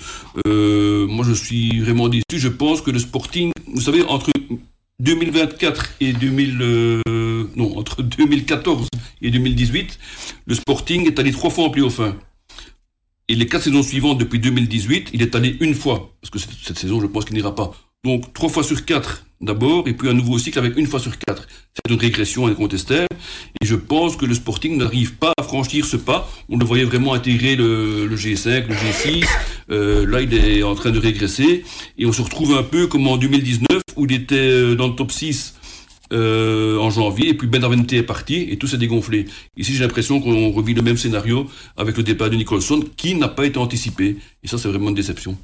[0.47, 2.25] Euh, moi je suis vraiment déçu.
[2.33, 4.31] Je pense que le Sporting, vous savez, entre
[5.01, 8.89] 2024 et 2000, euh, non, entre 2014
[9.23, 9.99] et 2018,
[10.47, 12.17] le Sporting est allé trois fois en playoff 1.
[13.29, 16.15] Et les quatre saisons suivantes, depuis 2018, il est allé une fois.
[16.21, 17.73] Parce que cette saison, je pense qu'il n'ira pas.
[18.05, 21.19] Donc, trois fois sur quatre, d'abord, et puis un nouveau cycle avec une fois sur
[21.19, 21.49] quatre.
[21.75, 23.09] C'est une régression incontestable.
[23.61, 26.31] Et je pense que le Sporting n'arrive pas à franchir ce pas.
[26.49, 29.27] On le voyait vraiment intégrer le, le G5, le G6.
[29.71, 31.65] Euh, là, il est en train de régresser.
[31.99, 34.95] Et on se retrouve un peu comme en 2019, où il était euh, dans le
[34.95, 35.56] top 6
[36.13, 39.27] euh, en janvier, et puis Benavente est parti, et tout s'est dégonflé.
[39.57, 43.29] Ici, j'ai l'impression qu'on revit le même scénario avec le départ de Nicholson, qui n'a
[43.29, 44.17] pas été anticipé.
[44.43, 45.37] Et ça, c'est vraiment une déception.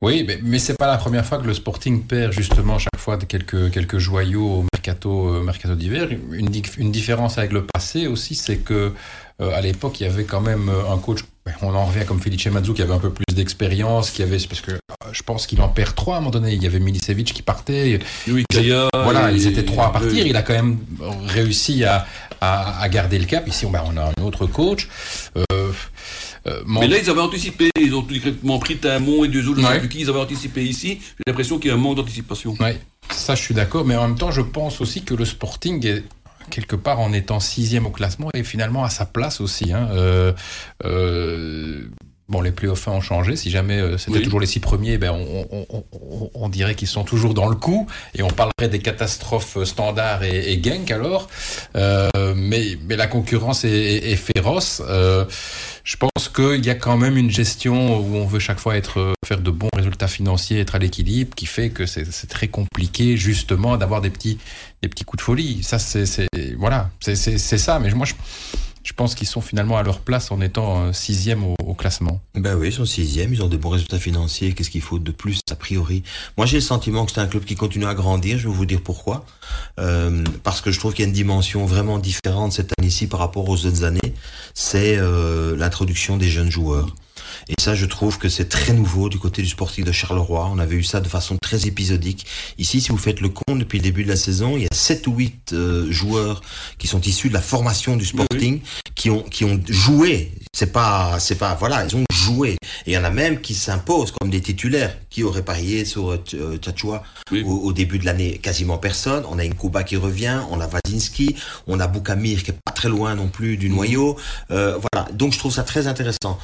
[0.00, 3.18] Oui, mais, mais c'est pas la première fois que le Sporting perd justement chaque fois
[3.18, 6.08] quelques quelques joyaux au mercato euh, mercato d'hiver.
[6.30, 8.92] Une, différence avec le passé aussi, c'est que
[9.42, 11.24] euh, à l'époque il y avait quand même euh, un coach.
[11.62, 14.60] On en revient comme Felice Mazzu qui avait un peu plus d'expérience, qui avait parce
[14.60, 14.78] que
[15.12, 16.52] je pense qu'il en perd trois à un moment donné.
[16.52, 18.00] Il y avait Milicevic qui partait.
[18.26, 18.44] Oui,
[18.92, 20.26] voilà, ils étaient trois à partir.
[20.26, 20.78] Il a quand même
[21.26, 22.06] réussi à,
[22.40, 23.46] à, à garder le cap.
[23.48, 24.88] Ici, on, ben, on a un autre coach.
[25.36, 25.44] Euh,
[26.46, 27.70] euh, mais là, ils avaient anticipé.
[27.80, 29.62] Ils ont directement pris Timon et deux autres.
[29.62, 29.88] Ouais.
[29.88, 30.98] Qui ils avaient anticipé ici.
[31.00, 32.56] J'ai l'impression qu'il y a un manque d'anticipation.
[32.60, 32.80] Ouais.
[33.10, 33.84] Ça, je suis d'accord.
[33.84, 36.04] Mais en même temps, je pense aussi que le Sporting est
[36.50, 39.72] quelque part en étant sixième au classement et finalement à sa place aussi.
[39.72, 39.88] Hein.
[39.92, 40.32] Euh,
[40.84, 41.82] euh,
[42.28, 43.36] Bon, les playoffs ont changé.
[43.36, 44.22] Si jamais euh, c'était oui.
[44.22, 47.56] toujours les six premiers, ben on, on, on, on dirait qu'ils sont toujours dans le
[47.56, 51.28] coup et on parlerait des catastrophes euh, standards et, et Genk alors.
[51.74, 54.82] Euh, mais, mais la concurrence est, est, est féroce.
[54.86, 55.24] Euh,
[55.84, 59.14] je pense qu'il y a quand même une gestion où on veut chaque fois être
[59.24, 63.78] faire de bons résultats financiers, être à l'équilibre, qui fait que c'est très compliqué justement
[63.78, 64.36] d'avoir des petits
[64.82, 65.62] des petits coups de folie.
[65.62, 66.04] Ça c'est
[66.58, 67.78] voilà, c'est ça.
[67.78, 68.12] Mais moi je
[68.88, 72.22] je pense qu'ils sont finalement à leur place en étant sixième au, au, classement.
[72.34, 74.54] Ben oui, ils sont sixième, ils ont de bons résultats financiers.
[74.54, 76.02] Qu'est-ce qu'il faut de plus a priori?
[76.38, 78.38] Moi, j'ai le sentiment que c'est un club qui continue à grandir.
[78.38, 79.26] Je vais vous dire pourquoi.
[79.78, 83.20] Euh, parce que je trouve qu'il y a une dimension vraiment différente cette année-ci par
[83.20, 84.14] rapport aux autres années.
[84.54, 86.94] C'est euh, l'introduction des jeunes joueurs.
[87.48, 90.48] Et ça, je trouve que c'est très nouveau du côté du Sporting de Charleroi.
[90.52, 92.26] On avait eu ça de façon très épisodique.
[92.58, 94.74] Ici, si vous faites le compte, depuis le début de la saison, il y a
[94.74, 96.42] 7 ou 8 euh, joueurs
[96.78, 98.92] qui sont issus de la formation du Sporting, oui.
[98.94, 100.32] qui ont qui ont joué.
[100.52, 102.56] C'est pas c'est pas voilà, ils ont joué.
[102.86, 104.96] Et il y en a même qui s'imposent comme des titulaires.
[105.10, 107.42] Qui auraient parié sur euh, Tchatchoua oui.
[107.44, 108.38] au, au, début de l'année?
[108.38, 109.24] Quasiment personne.
[109.28, 111.34] On a Nkuba qui revient, on a Vadinski,
[111.66, 114.16] on a Boukamir qui est pas très loin non plus du noyau.
[114.50, 115.08] Euh, voilà.
[115.12, 116.38] Donc je trouve ça très intéressant.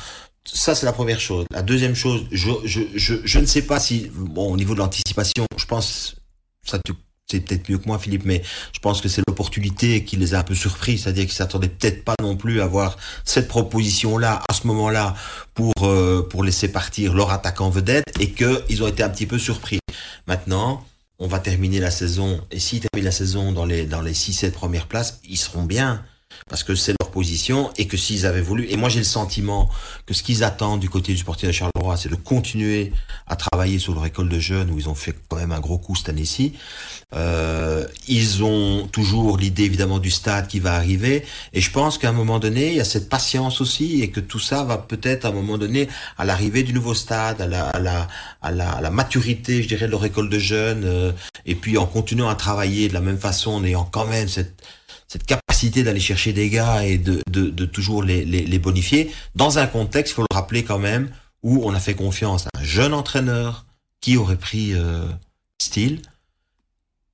[0.47, 1.47] Ça, c'est la première chose.
[1.51, 4.81] La deuxième chose, je, je, je, je ne sais pas si, bon, au niveau de
[4.81, 6.17] l'anticipation, je pense,
[6.67, 6.79] ça
[7.31, 10.41] c'est peut-être mieux que moi, Philippe, mais je pense que c'est l'opportunité qui les a
[10.41, 14.53] un peu surpris, c'est-à-dire qu'ils s'attendaient peut-être pas non plus à avoir cette proposition-là à
[14.53, 15.15] ce moment-là
[15.55, 19.27] pour euh, pour laisser partir leur attaquant vedette et que ils ont été un petit
[19.27, 19.79] peu surpris.
[20.27, 20.85] Maintenant,
[21.19, 24.35] on va terminer la saison et s'ils terminent la saison dans les dans les six
[24.35, 26.05] sept premières places, ils seront bien
[26.49, 29.71] parce que c'est leur position et que s'ils avaient voulu, et moi j'ai le sentiment
[30.07, 32.93] que ce qu'ils attendent du côté du Sporting de Charleroi, c'est de continuer
[33.27, 35.79] à travailler sur leur école de jeunes où ils ont fait quand même un gros
[35.79, 36.55] coup cette année-ci.
[37.15, 42.09] Euh, ils ont toujours l'idée évidemment du stade qui va arriver et je pense qu'à
[42.09, 45.25] un moment donné, il y a cette patience aussi et que tout ça va peut-être
[45.25, 48.09] à un moment donné à l'arrivée du nouveau stade, à la, à la,
[48.43, 51.13] à la, à la maturité, je dirais, de leur école de jeunes euh,
[51.47, 54.63] et puis en continuant à travailler de la même façon, en ayant quand même cette
[55.07, 59.67] cette capacité d'aller chercher des gars et de, de, toujours les, les, bonifier, dans un
[59.67, 61.11] contexte, il faut le rappeler quand même,
[61.43, 63.67] où on a fait confiance à un jeune entraîneur
[64.01, 65.07] qui aurait pris euh,
[65.61, 66.01] style.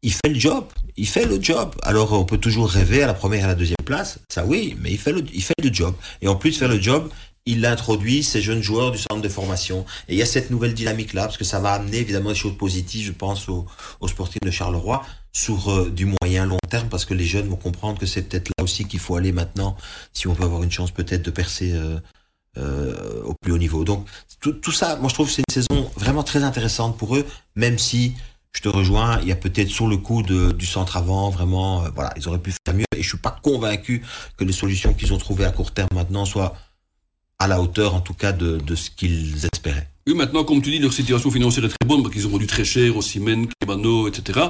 [0.02, 1.74] Il fait le job, il fait le job.
[1.82, 4.76] Alors on peut toujours rêver à la première et à la deuxième place, ça oui,
[4.80, 5.94] mais il fait le, il fait le job.
[6.22, 7.10] Et en plus faire le job,
[7.46, 9.84] il introduit ces jeunes joueurs du centre de formation.
[10.08, 12.56] Et il y a cette nouvelle dynamique-là, parce que ça va amener évidemment des choses
[12.56, 13.66] positives, je pense, aux,
[14.00, 17.56] aux sportifs de Charleroi, sur euh, du moyen long terme, parce que les jeunes vont
[17.56, 19.76] comprendre que c'est peut-être là aussi qu'il faut aller maintenant,
[20.12, 21.98] si on veut avoir une chance peut-être de percer euh,
[22.58, 23.84] euh, au plus haut niveau.
[23.84, 24.06] Donc
[24.40, 27.24] tout, tout ça, moi je trouve que c'est une saison vraiment très intéressante pour eux,
[27.54, 28.14] même si
[28.52, 31.84] je te rejoins, il y a peut-être sur le coup de, du centre avant, vraiment,
[31.84, 34.04] euh, voilà, ils auraient pu faire mieux, et je suis pas convaincu
[34.36, 36.54] que les solutions qu'ils ont trouvées à court terme maintenant soient
[37.40, 39.88] à la hauteur, en tout cas, de, de ce qu'ils espéraient.
[40.06, 42.46] Oui, maintenant, comme tu dis, leur situation financière est très bonne parce qu'ils ont vendu
[42.46, 44.40] très cher au Siemens, Kebano, etc.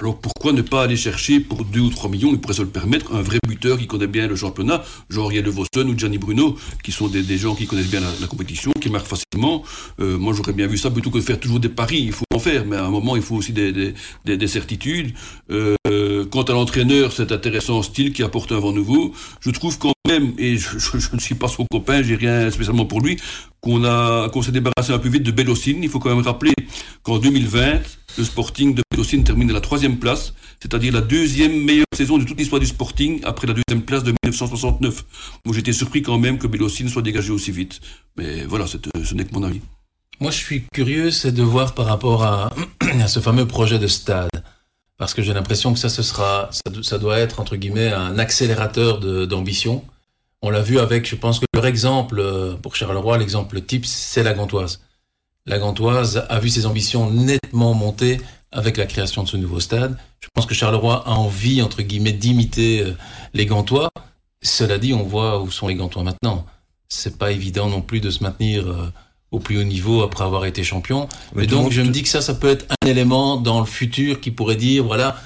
[0.00, 2.68] Alors pourquoi ne pas aller chercher pour 2 ou 3 millions, ils pourraient se le
[2.68, 6.56] permettre, un vrai buteur qui connaît bien le championnat, genre Yann Vossen ou Gianni Bruno,
[6.82, 9.62] qui sont des, gens qui connaissent bien la, compétition, qui marquent facilement.
[10.00, 12.00] Euh, moi, j'aurais bien vu ça plutôt que de faire toujours des paris.
[12.00, 13.92] Il faut en faire, mais à un moment, il faut aussi des, des,
[14.24, 15.12] des, des certitudes.
[15.50, 15.76] Euh,
[16.30, 19.12] quant à l'entraîneur, c'est intéressant style qui apporte un vent nouveau.
[19.40, 22.50] Je trouve quand même, et je, je, je ne suis pas son copain, j'ai rien
[22.50, 23.18] spécialement pour lui,
[23.60, 25.82] qu'on a qu'on s'est débarrassé un peu vite de Bélocine.
[25.82, 26.54] Il faut quand même rappeler
[27.02, 27.80] qu'en 2020,
[28.18, 32.24] le Sporting de Bélocine termine à la troisième place, c'est-à-dire la deuxième meilleure saison de
[32.24, 35.04] toute l'histoire du Sporting après la deuxième place de 1969.
[35.44, 37.80] Moi, j'étais surpris quand même que Bélocine soit dégagé aussi vite.
[38.16, 39.60] Mais voilà, ce n'est que mon avis.
[40.20, 42.50] Moi, je suis curieux, c'est de voir par rapport à,
[43.08, 44.28] ce fameux projet de stade
[44.98, 46.50] parce que j'ai l'impression que ça, sera,
[46.82, 49.82] ça, doit être entre guillemets un accélérateur d'ambition.
[50.42, 52.24] On l'a vu avec, je pense que leur exemple
[52.62, 54.80] pour Charleroi, l'exemple type, c'est la Gantoise.
[55.44, 58.18] La Gantoise a vu ses ambitions nettement monter
[58.50, 59.98] avec la création de ce nouveau stade.
[60.20, 62.86] Je pense que Charleroi a envie, entre guillemets, d'imiter
[63.34, 63.90] les Gantois.
[64.40, 66.46] Cela dit, on voit où sont les Gantois maintenant.
[66.88, 68.64] C'est pas évident non plus de se maintenir
[69.30, 71.08] au plus haut niveau après avoir été champion.
[71.34, 74.18] Mais, donc je me dis que ça, ça peut être un élément dans le futur
[74.22, 75.18] qui pourrait dire, voilà,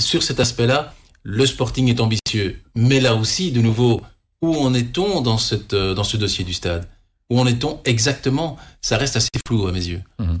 [0.00, 2.60] sur cet aspect-là, le Sporting est ambitieux.
[2.74, 4.00] Mais là aussi, de nouveau,
[4.42, 6.88] où en est-on dans, cette, dans ce dossier du stade?
[7.30, 8.56] Où en est-on exactement?
[8.80, 10.02] Ça reste assez flou à mes yeux.
[10.18, 10.36] Mmh.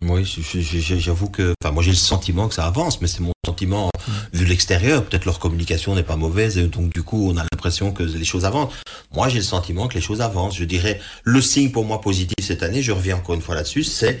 [0.00, 3.86] Oui, j'avoue que, enfin, moi j'ai le sentiment que ça avance, mais c'est mon sentiment
[3.86, 4.12] mmh.
[4.32, 5.04] vu de l'extérieur.
[5.04, 8.24] Peut-être leur communication n'est pas mauvaise, et donc du coup on a l'impression que les
[8.24, 8.74] choses avancent.
[9.12, 10.56] Moi j'ai le sentiment que les choses avancent.
[10.56, 13.82] Je dirais le signe pour moi positif cette année, je reviens encore une fois là-dessus,
[13.82, 14.20] c'est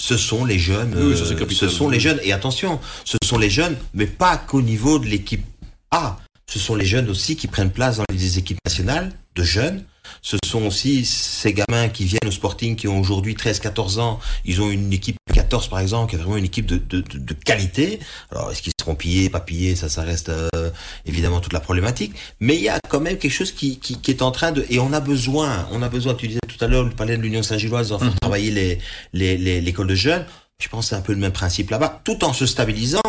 [0.00, 2.20] ce sont les jeunes, oui, euh, ce sont les jeunes.
[2.22, 5.44] Et attention, ce sont les jeunes, mais pas qu'au niveau de l'équipe
[5.90, 6.18] A.
[6.48, 9.84] Ce sont les jeunes aussi qui prennent place dans les équipes nationales de jeunes
[10.22, 14.20] ce sont aussi ces gamins qui viennent au Sporting, qui ont aujourd'hui 13-14 ans.
[14.44, 17.34] Ils ont une équipe 14 par exemple, qui est vraiment une équipe de, de, de,
[17.34, 18.00] qualité.
[18.30, 20.70] Alors est-ce qu'ils seront pillés, pas pillés, ça, ça reste euh,
[21.04, 22.14] évidemment toute la problématique.
[22.40, 24.66] Mais il y a quand même quelque chose qui, qui, qui, est en train de...
[24.70, 27.22] Et on a besoin, on a besoin, tu disais tout à l'heure, le palais de
[27.22, 28.14] l'Union Saint-Gilloise, en mmh.
[28.20, 28.78] travailler les,
[29.12, 30.26] les, les, l'école de jeunes.
[30.58, 33.00] Je pense que c'est un peu le même principe là-bas, tout en se stabilisant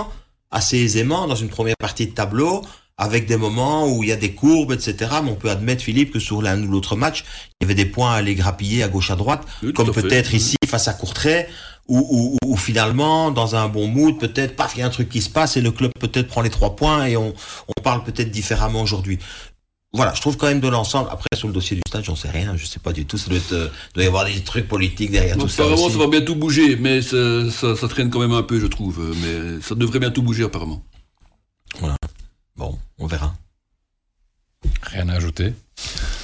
[0.51, 2.63] assez aisément dans une première partie de tableau
[2.97, 4.95] avec des moments où il y a des courbes, etc.
[5.23, 7.23] Mais on peut admettre, Philippe, que sur l'un ou l'autre match,
[7.59, 10.33] il y avait des points à aller grappiller à gauche à droite, oui, comme peut-être
[10.33, 11.47] ici face à Courtrai,
[11.87, 11.99] où,
[12.43, 15.21] où, où, finalement, dans un bon mood, peut-être, paf, il y a un truc qui
[15.21, 17.33] se passe et le club peut-être prend les trois points et on,
[17.67, 19.19] on parle peut-être différemment aujourd'hui.
[19.93, 21.09] Voilà, je trouve quand même de l'ensemble.
[21.11, 23.17] Après, sur le dossier du stade, j'en sais rien, je sais pas du tout.
[23.17, 25.63] Ça doit, être, euh, doit y avoir des trucs politiques derrière non, tout ça.
[25.63, 28.67] Apparemment, ça va bientôt bouger, mais ça, ça, ça traîne quand même un peu, je
[28.67, 29.15] trouve.
[29.21, 30.83] Mais ça devrait bientôt bouger, apparemment.
[31.79, 31.95] Voilà.
[32.57, 33.35] Bon, on verra.
[34.81, 35.53] Rien à ajouter.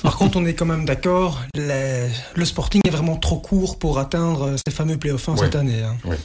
[0.01, 4.55] Par contre, on est quand même d'accord, le Sporting est vraiment trop court pour atteindre
[4.65, 5.37] ces fameux playoffs ouais.
[5.37, 5.81] cette année.
[5.81, 5.95] Hein.
[6.03, 6.17] Ouais.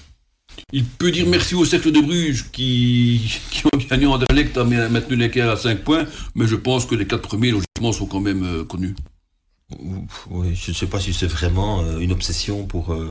[0.73, 4.65] Il peut dire merci au cercle de Bruges qui, qui ont gagné en Anderlecht à
[4.65, 8.21] maintenu l'équerre à 5 points, mais je pense que les quatre premiers, logiquement, sont quand
[8.21, 8.97] même euh, connus.
[10.31, 13.09] Oui, je ne sais pas si c'est vraiment euh, une obsession pour, euh,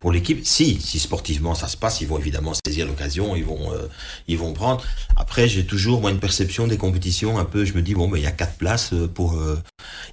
[0.00, 0.40] pour l'équipe.
[0.44, 3.86] Si, si sportivement ça se passe, ils vont évidemment saisir l'occasion, ils vont, euh,
[4.28, 4.82] ils vont prendre.
[5.16, 7.64] Après, j'ai toujours moi une perception des compétitions un peu.
[7.64, 9.62] Je me dis bon, mais il y a quatre places euh, pour, euh,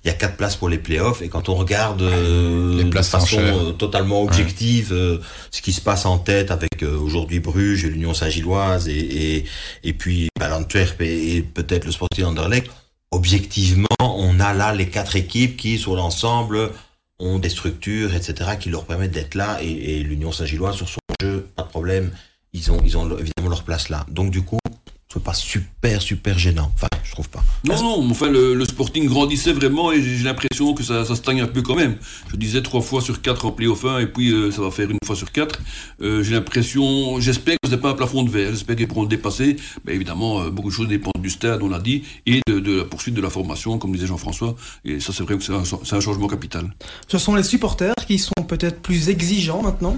[0.03, 1.21] il y a quatre places pour les playoffs.
[1.21, 6.17] Et quand on regarde les places de façon totalement objective ce qui se passe en
[6.17, 9.45] tête avec aujourd'hui Bruges, l'Union Saint-Gilloise et, et
[9.83, 12.69] et puis bah, l'Antwerp et, peut-être le Sporting Anderlecht.
[13.11, 16.71] Objectivement, on a là les quatre équipes qui, sur l'ensemble,
[17.19, 19.59] ont des structures, etc., qui leur permettent d'être là.
[19.61, 22.11] Et, l'Union Saint-Gilloise, sur son jeu, pas de problème,
[22.53, 24.05] ils ont, ils ont évidemment leur place là.
[24.09, 24.59] Donc du coup,
[25.11, 26.69] c'est pas super, super gênant.
[26.75, 27.41] Enfin, je trouve pas.
[27.63, 31.47] Non, non, enfin, le, Sporting grandissait vraiment et j'ai l'impression que ça, ça stagne un
[31.47, 31.95] peu quand même.
[32.29, 34.91] Je disais trois fois sur quatre en play-off 1 et puis euh, ça va faire
[34.91, 35.61] une fois sur quatre.
[36.01, 39.03] Euh, j'ai l'impression, j'espère que ce n'est pas un plafond de verre, j'espère qu'ils pourront
[39.03, 39.55] le dépasser.
[39.85, 42.83] Mais évidemment, euh, beaucoup de choses dépendent du stade, on l'a dit, et de, la
[42.83, 44.55] poursuite de la formation, comme disait Jean-François.
[44.83, 46.73] Et ça, c'est vrai que c'est un, un changement capital.
[47.07, 49.97] Ce sont les supporters qui sont peut-être plus exigeants maintenant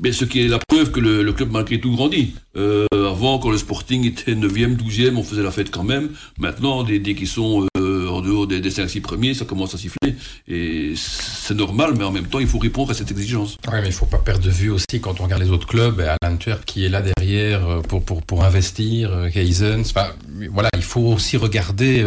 [0.00, 2.34] mais ce qui est la preuve que le, club malgré tout grandit.
[2.56, 6.10] Euh, avant, quand le Sporting était 9e, 12e, on faisait la fête quand même.
[6.38, 10.14] Maintenant, dès, qu'ils sont euh, en dehors des, des 5-6 premiers, ça commence à siffler.
[10.48, 13.58] Et c'est normal, mais en même temps, il faut répondre à cette exigence.
[13.66, 15.66] Oui, mais il ne faut pas perdre de vue aussi, quand on regarde les autres
[15.66, 19.80] clubs, à l'Antwerp qui est là derrière euh, pour, pour, pour investir, Kaisen.
[19.80, 20.08] Enfin,
[20.50, 22.06] voilà, il faut aussi regarder,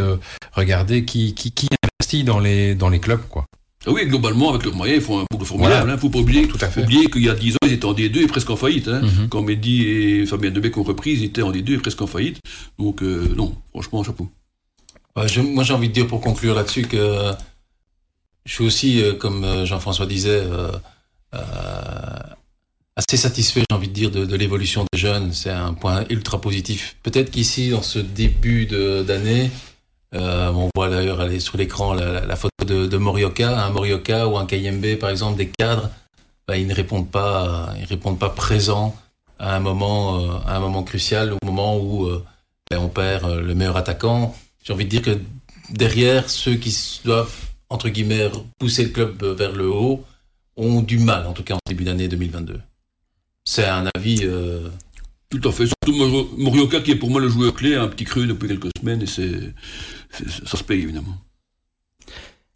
[0.53, 3.45] regarder qui, qui, qui investit dans les, dans les clubs, quoi.
[3.86, 5.89] Ah oui, globalement, avec leurs moyens, ils font un boulot formidable.
[5.89, 6.84] Il ne faut pas oublier, Tout à fait.
[6.84, 8.89] oublier qu'il y a 10 ans, ils étaient en D2 et presque en faillite.
[8.89, 9.02] Hein.
[9.02, 9.30] Mm-hmm.
[9.30, 12.39] Quand Mehdi et Fabien Debec ont repris, ils étaient en D2 et presque en faillite.
[12.78, 14.30] Donc, euh, non, franchement, chapeau.
[15.15, 17.32] moi, j'ai envie de dire pour conclure là-dessus que
[18.46, 20.44] je suis aussi, euh, comme euh, Jean-François disait,
[22.98, 25.32] assez satisfait, j'ai envie de dire, de, de l'évolution des jeunes.
[25.32, 26.98] C'est un point ultra positif.
[27.02, 29.52] Peut-être qu'ici, dans ce début d'année,
[30.15, 34.98] euh, on voit d'ailleurs sur l'écran la, photo de, Morioka, un Morioka ou un KMB
[35.00, 35.89] par exemple, des cadres,
[36.48, 38.95] bah, ils ne répondent pas, ils répondent pas présents
[39.38, 42.24] à un moment, euh, crucial, au moment où euh,
[42.72, 44.36] ben, on perd le meilleur attaquant.
[44.63, 45.19] J'ai envie de dire que
[45.69, 47.36] derrière ceux qui doivent
[47.69, 50.04] entre guillemets pousser le club vers le haut
[50.58, 52.60] ont du mal, en tout cas en début d'année 2022.
[53.45, 54.28] C'est un avis
[55.30, 55.65] tout à fait.
[55.68, 55.94] Surtout
[56.38, 59.08] Morioka qui est pour moi le joueur clé, un petit cru depuis quelques semaines et
[59.08, 59.54] c'est,
[60.46, 61.18] ça se paye évidemment.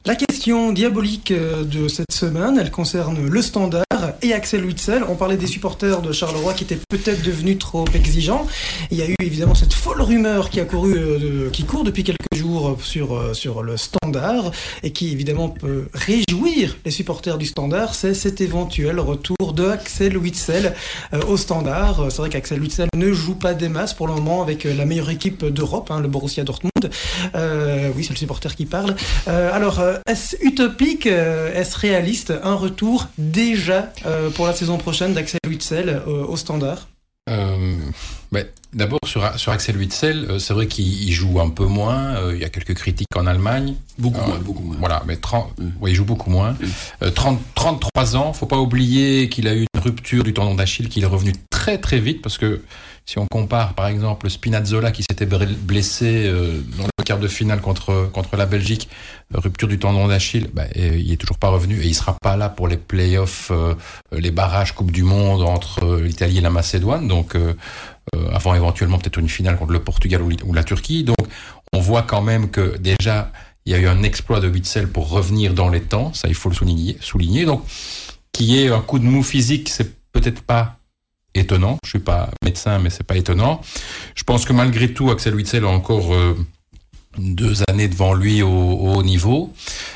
[0.06, 3.84] La question diabolique euh, de cette semaine, elle concerne le standard
[4.22, 5.04] et Axel Witzel.
[5.08, 8.48] On parlait des supporters de Charleroi qui étaient peut-être devenus trop exigeants.
[8.92, 12.04] Il y a eu évidemment cette folle rumeur qui a couru, euh, qui court depuis
[12.04, 14.52] quelques jours sur, euh, sur le standard
[14.84, 17.96] et qui évidemment peut réjouir les supporters du standard.
[17.96, 20.74] C'est cet éventuel retour de Axel Witzel
[21.28, 22.08] au standard.
[22.10, 25.10] C'est vrai qu'Axel Witzel ne joue pas des masses pour le moment avec la meilleure
[25.10, 26.72] équipe d'Europe, hein, le Borussia Dortmund.
[26.84, 28.96] oui, c'est le supporter qui parle.
[29.28, 32.34] alors, euh, est-ce utopique, euh, est-ce réaliste?
[32.44, 34.03] Un retour déjà euh,
[34.36, 36.88] pour la saison prochaine d'Axel Witzel au standard
[38.74, 42.32] D'abord sur, sur Axel Witzel, c'est vrai qu'il joue un peu moins.
[42.32, 43.76] il y a quelques critiques en Allemagne.
[44.00, 44.78] Beaucoup moins, beaucoup moins.
[44.80, 45.54] Voilà, mais 30,
[45.86, 46.58] il joue beaucoup moins.
[47.14, 51.04] 30, 33 ans, faut pas oublier qu'il a eu une rupture du tendon d'Achille, qu'il
[51.04, 52.62] est revenu très très vite parce que
[53.06, 57.60] si on compare par exemple Spinazzola qui s'était blessé euh, dans le quart de finale
[57.60, 58.88] contre, contre la Belgique,
[59.34, 62.38] euh, rupture du tendon d'Achille, bah, il est toujours pas revenu et il sera pas
[62.38, 63.76] là pour les playoffs, euh,
[64.14, 67.36] les barrages Coupe du Monde entre l'Italie et la Macédoine, donc
[68.32, 71.04] avant éventuellement peut-être une finale contre le Portugal ou, la Turquie.
[71.04, 71.18] Donc
[71.74, 73.32] on voit quand même que déjà
[73.66, 76.36] il y a eu un exploit de Witzel pour revenir dans les temps, ça il
[76.36, 76.98] faut le souligner.
[77.02, 77.46] souligner.
[77.46, 77.64] Donc
[78.32, 80.78] qui est un coup de mou physique, c'est peut-être pas
[81.36, 81.78] étonnant.
[81.84, 83.62] Je suis pas médecin, mais c'est pas étonnant.
[84.16, 86.36] Je pense que malgré tout, Axel Witzel a encore euh,
[87.18, 89.54] deux années devant lui au, haut niveau.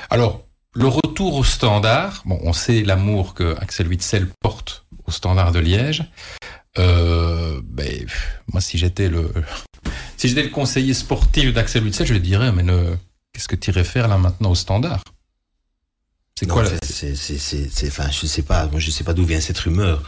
[0.10, 5.52] Alors, le retour au standard, bon, on sait l'amour que Axel Witzel porte au standard
[5.52, 6.04] de Liège.
[6.78, 8.06] Euh, ben,
[8.52, 9.32] moi, si j'étais le,
[10.18, 12.64] si j'étais le conseiller sportif d'Axel Witzel, je lui dirais, mais
[13.34, 15.04] qu'est-ce que tu irais faire là maintenant au standard?
[16.40, 19.58] C'est quoi c'est, c'est, enfin, je sais pas, moi je sais pas d'où vient cette
[19.58, 20.04] rumeur.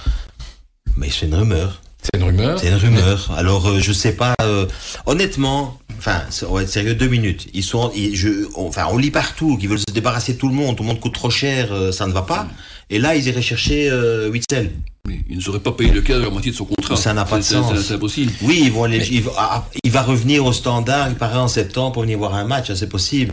[0.99, 1.81] Mais c'est une rumeur.
[2.01, 2.59] C'est une rumeur.
[2.59, 3.31] C'est une rumeur.
[3.37, 4.35] Alors euh, je sais pas.
[4.41, 4.65] Euh,
[5.05, 7.47] honnêtement, enfin, on va être sérieux deux minutes.
[7.53, 10.75] Ils sont, je, enfin, on lit partout qu'ils veulent se débarrasser de tout le monde.
[10.75, 12.49] Tout le monde coûte trop cher, euh, ça ne va pas.
[12.89, 13.89] Et là, ils iraient chercher
[14.29, 14.71] Witzel.
[15.07, 16.97] Mais ils ne sauraient pas payer le cas de la moitié de son contrat.
[16.97, 17.79] Ça n'a pas de sens.
[17.81, 18.33] C'est impossible.
[18.41, 18.99] Oui, ils vont aller,
[19.37, 22.73] ah, il, va, revenir au standard, il paraît en septembre pour venir voir un match,
[22.73, 23.31] c'est possible.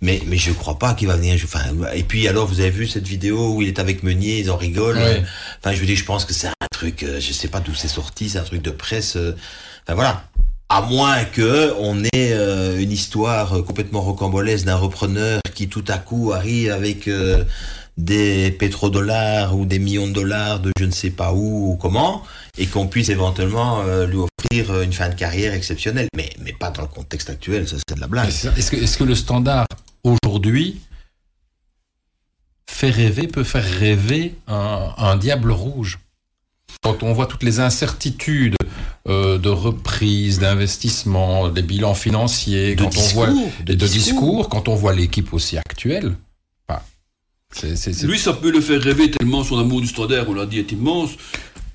[0.00, 1.38] mais, mais je crois pas qu'il va venir.
[1.44, 1.60] Enfin,
[1.94, 4.56] et puis alors, vous avez vu cette vidéo où il est avec Meunier, ils en
[4.56, 4.98] rigolent.
[5.60, 7.74] Enfin, je veux dire, je pense que c'est un truc, euh, je sais pas d'où
[7.74, 9.16] c'est sorti, c'est un truc de presse.
[9.16, 9.36] Euh,
[9.82, 10.24] enfin voilà.
[10.70, 15.98] À moins que on ait euh, une histoire complètement rocambolesque d'un repreneur qui tout à
[15.98, 17.08] coup arrive avec
[17.96, 22.24] des pétrodollars ou des millions de dollars de je ne sais pas où ou comment,
[22.58, 26.08] et qu'on puisse éventuellement lui offrir une fin de carrière exceptionnelle.
[26.16, 28.28] Mais, mais pas dans le contexte actuel, ça c'est de la blague.
[28.28, 29.66] Est-ce que, est que le standard
[30.02, 30.80] aujourd'hui
[32.68, 36.00] fait rêver, peut faire rêver un diable rouge?
[36.84, 38.56] Quand on voit toutes les incertitudes
[39.08, 43.88] euh, de reprise, d'investissement, des bilans financiers, De quand discours, on voit de discours.
[43.88, 46.14] discours, quand on voit l'équipe aussi actuelle,
[46.68, 46.82] enfin,
[48.02, 50.72] Lui, ça peut le faire rêver tellement son amour du standard, on l'a dit, est
[50.72, 51.12] immense.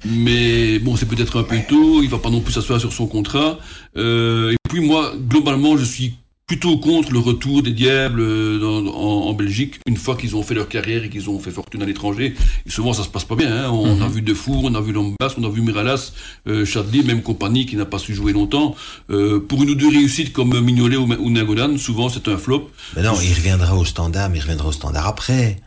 [0.05, 3.07] Mais bon, c'est peut-être un peu tôt, il va pas non plus s'asseoir sur son
[3.07, 3.57] contrat.
[3.97, 6.18] Euh, et puis moi, globalement, je suis
[6.49, 10.41] plutôt contre le retour des diables euh, dans- en, en Belgique une fois qu'ils ont
[10.41, 12.33] fait leur carrière et qu'ils ont fait fortune à l'étranger.
[12.65, 13.51] Et souvent, ça se passe pas bien.
[13.65, 13.69] hein.
[13.71, 14.01] On Mhm.
[14.01, 16.11] a vu Defour, on a vu Lombas, on a vu Miralas,
[16.47, 18.75] euh, Chadli, même compagnie qui n'a pas su jouer longtemps.
[19.11, 22.71] Euh, pour une ou deux réussites comme Mignolet ou, ou Nagolan, souvent c'est un flop.
[22.95, 25.57] Mais non, il reviendra au standard, mais il reviendra au standard après.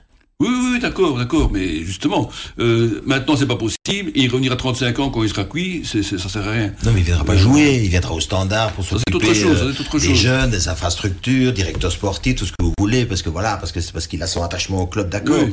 [0.42, 2.28] Oui, oui, oui, d'accord, d'accord, mais justement,
[2.58, 5.82] euh, maintenant c'est pas possible, et il revenira à 35 ans quand il sera cuit,
[5.84, 6.72] c'est, c'est- ça sert à rien.
[6.84, 9.98] Non, mais il viendra pas jouer, il viendra au standard pour s'occuper autre chose, euh,
[9.98, 13.72] des jeunes, des infrastructures, directeur sportif, tout ce que vous voulez, parce que voilà, parce
[13.72, 15.36] que c'est parce qu'il a son attachement au club, d'accord.
[15.46, 15.52] Oui.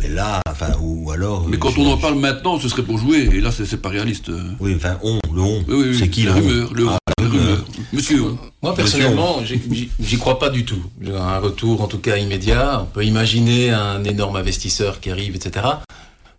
[0.00, 1.46] Mais là, enfin, ou alors.
[1.48, 3.64] Mais euh, quand je- on en parle maintenant, ce serait pour jouer, et là c'est,
[3.64, 4.28] c'est pas réaliste.
[4.28, 4.42] euh.
[4.58, 5.58] Oui, enfin, on, le on.
[5.58, 7.64] Oui, oui, oui, c'est qui la le rumeur, le, Ah, rumeur.
[7.92, 8.22] Monsieur.
[8.62, 10.82] Moi, personnellement, j'y- crois pas du tout.
[11.06, 12.80] Un retour, en tout cas, immédiat.
[12.82, 15.66] On peut imaginer un énorme investisseur qui arrive, etc.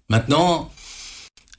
[0.09, 0.69] Maintenant,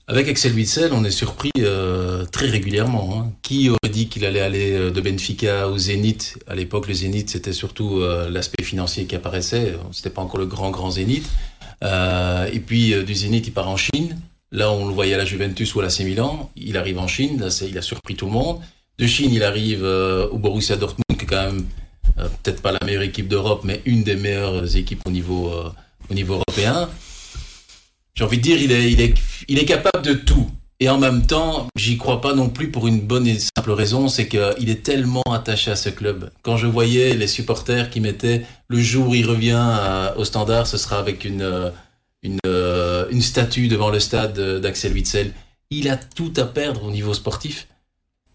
[0.08, 3.20] avec Axel Witsel, on est surpris euh, très régulièrement.
[3.26, 3.32] hein.
[3.42, 6.36] Qui aurait dit qu'il allait aller euh, de Benfica au Zénith?
[6.48, 9.76] À l'époque, le Zénith, c'était surtout euh, l'aspect financier qui apparaissait.
[9.92, 11.28] C'était pas encore le grand, grand Zénith.
[11.84, 14.18] Euh, et puis, euh, du Zénith, il part en Chine.
[14.52, 16.50] Là, on le voyait à la Juventus ou à la Milan.
[16.56, 17.40] Il arrive en Chine.
[17.40, 18.58] Là, il a surpris tout le monde.
[19.01, 21.64] De Chine, il arrive euh, au Borussia Dortmund, qui est quand même
[22.18, 25.72] euh, peut-être pas la meilleure équipe d'Europe, mais une des meilleures équipes au niveau, euh,
[26.28, 26.86] européen.
[28.14, 28.70] J'ai envie de dire, il
[29.01, 30.51] est, capable de tout.
[30.80, 34.09] Et en même temps, j'y crois pas non plus pour une bonne et simple raison,
[34.09, 36.30] c'est qu'il est tellement attaché à ce club.
[36.42, 39.64] Quand je voyais les supporters qui mettaient le jour où il revient
[40.18, 41.72] au standard, ce sera avec une,
[42.22, 45.32] une, statue devant le stade d'Axel Witzel.
[45.70, 47.66] Il a tout à perdre au niveau sportif.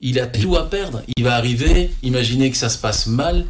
[0.08, 1.02] Il a tout à perdre.
[1.18, 3.46] Il va arriver, imaginez que ça se passe mal,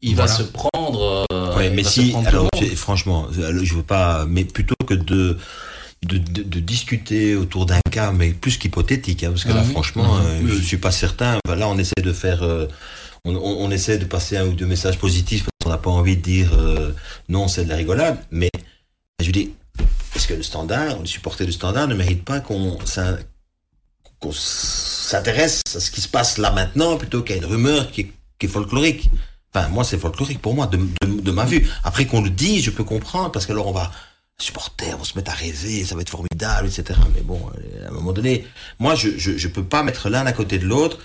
[0.00, 1.24] il va se prendre.
[1.32, 5.36] euh, Ouais, mais si, alors, franchement, euh, je veux pas, mais plutôt que de,
[6.04, 9.62] de, de, de discuter autour d'un cas, mais plus qu'hypothétique, hein, parce que Ah là,
[9.64, 9.70] oui.
[9.70, 10.26] franchement, Mhm.
[10.26, 10.50] euh, Oui.
[10.58, 11.38] je suis pas certain.
[11.46, 12.66] Là, on essaie de faire, euh,
[13.24, 15.90] on, on, on essaie de passer un ou deux messages positifs, parce qu'on n'a pas
[15.90, 16.90] envie de dire euh,
[17.28, 18.50] non, c'est de la rigolade, mais
[19.24, 19.52] je dis,
[20.16, 22.76] est-ce que le standard, les supporters du standard ne méritent pas qu'on
[24.22, 28.46] qu'on s'intéresse à ce qui se passe là maintenant, plutôt qu'à une rumeur qui est,
[28.48, 29.08] folklorique
[29.54, 31.68] Enfin, moi, c'est folklorique pour moi, de, ma vue.
[31.84, 33.92] Après qu'on le dise, je peux comprendre, parce que alors on va,
[34.38, 36.98] supporters vont se mettre à rêver, ça va être formidable, etc.
[37.14, 38.46] Mais bon, euh, à un moment donné,
[38.78, 40.98] moi, je, je, je peux pas mettre l'un à côté de l'autre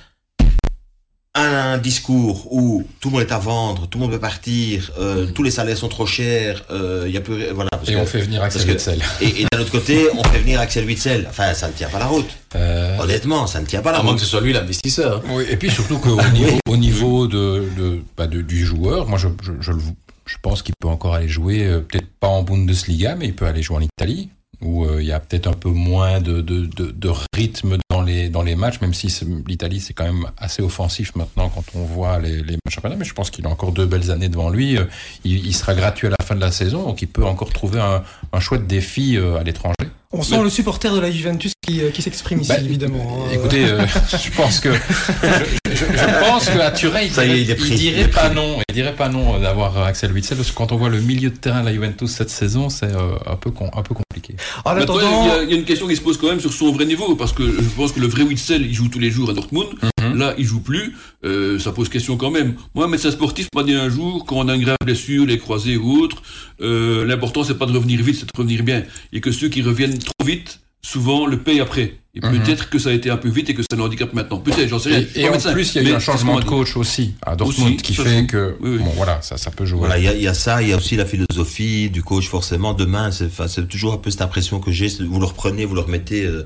[1.42, 5.28] un discours où tout le monde est à vendre, tout le monde peut partir, euh,
[5.34, 7.70] tous les salaires sont trop chers, euh, il y a plus, voilà.
[7.72, 9.02] parce et que- on fait venir Axel que- Witsel.
[9.22, 11.26] et, et d'un autre côté, on fait venir Axel Witzel.
[11.30, 12.30] Enfin, ça ne tient pas la route.
[12.56, 14.20] Euh, Honnêtement, ça ne tient pas la À moins route.
[14.20, 15.22] que ce soit lui l'investisseur.
[15.30, 19.18] Oui, et puis surtout qu'au niveau, au niveau de, de, bah, de- du joueur, moi
[19.18, 19.82] je, je, je, le-
[20.26, 23.46] je pense qu'il peut encore aller jouer, euh, peut-être pas en Bundesliga, mais il peut
[23.46, 24.30] aller jouer en Italie,
[24.62, 28.04] où euh, il y a peut-être un peu moins de, de, de, de rythme dans
[28.04, 29.08] les, dans les matchs, même si
[29.48, 33.14] l'Italie c'est quand même assez offensif maintenant quand on voit les, les championnats, mais je
[33.14, 34.78] pense qu'il a encore deux belles années devant lui.
[34.78, 34.86] Euh,
[35.26, 37.80] Il, il sera gratuit à la fin de la saison, donc il peut encore trouver
[37.80, 39.88] un, un chouette défi euh, à l'étranger.
[40.14, 43.26] On sent le supporter de la Juventus qui, euh, qui s'exprime ici, Bah, évidemment.
[43.26, 43.30] hein.
[43.34, 43.86] Écoutez, euh,
[44.24, 47.76] je pense que je, je- je pense qu'à Turin, il dirait, il est pris, il
[47.78, 50.56] dirait il est pas non, il dirait pas non euh, d'avoir Axel Witsel parce que
[50.56, 53.36] quand on voit le milieu de terrain de la Juventus cette saison, c'est euh, un
[53.36, 54.36] peu con- un peu compliqué.
[54.64, 56.40] En attendant, il y, a, il y a une question qui se pose quand même
[56.40, 59.00] sur son vrai niveau, parce que je pense que le vrai Witzel, il joue tous
[59.00, 59.68] les jours à Dortmund.
[60.16, 60.96] Là, il joue plus.
[61.24, 62.56] Euh, ça pose question quand même.
[62.76, 65.78] Moi, médecin sportif m'a dit un jour, quand on a une grave blessure, les croisés
[65.78, 66.22] ou autres,
[66.62, 68.84] euh, l'important c'est pas de revenir vite, c'est de revenir bien.
[69.14, 72.00] Et que ceux qui reviennent trop vite, souvent le payent après.
[72.18, 72.40] Et Mhm.
[72.42, 74.40] peut-être que ça a été un peu vite et que ça le handicape maintenant.
[74.40, 75.06] Peut-être, j'en sais rien.
[75.16, 77.74] Et, en médecin, plus, il y a eu un changement de coach aussi à Dortmund
[77.76, 78.28] Aussi, qui ça fait joue.
[78.28, 78.78] que Oui, oui.
[78.80, 79.80] bon voilà, ça ça peut jouer.
[79.80, 82.02] Voilà, il y a, il y a ça, il y a aussi la philosophie du
[82.04, 82.74] coach forcément.
[82.74, 84.88] Demain, c'est toujours un peu cette impression que j'ai.
[84.88, 86.46] Vous le reprenez, vous le remettez euh,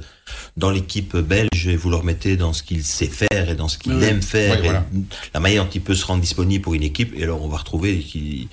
[0.57, 3.77] dans l'équipe belge et vous le remettez dans ce qu'il sait faire et dans ce
[3.77, 4.53] qu'il Oui, aime faire.
[4.53, 4.85] Oui, et voilà.
[5.33, 7.13] La manière dont il peut se rendre disponible pour une équipe.
[7.17, 8.47] Et alors, on va retrouver qu'il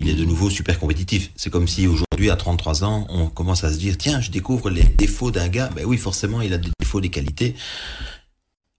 [0.00, 1.30] il est de nouveau super compétitif.
[1.36, 4.70] C'est comme si aujourd'hui, à 33 ans, on commence à se dire tiens, je découvre
[4.70, 5.70] les défauts d'un gars.
[5.74, 7.54] Ben oui, forcément, il a des défauts, des qualités.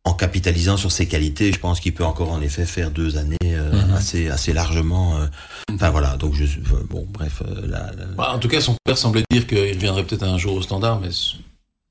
[0.07, 3.38] En capitalisant sur ses qualités, je pense qu'il peut encore en effet faire deux années
[3.43, 3.93] euh, Mhm.
[3.95, 5.17] assez, assez largement.
[5.17, 5.25] euh,
[5.73, 8.75] Enfin voilà, donc je, euh, bon, bref, euh, la- la- Bah, en tout cas, son
[8.83, 11.09] père semblait dire qu'il reviendrait peut-être un jour au standard, mais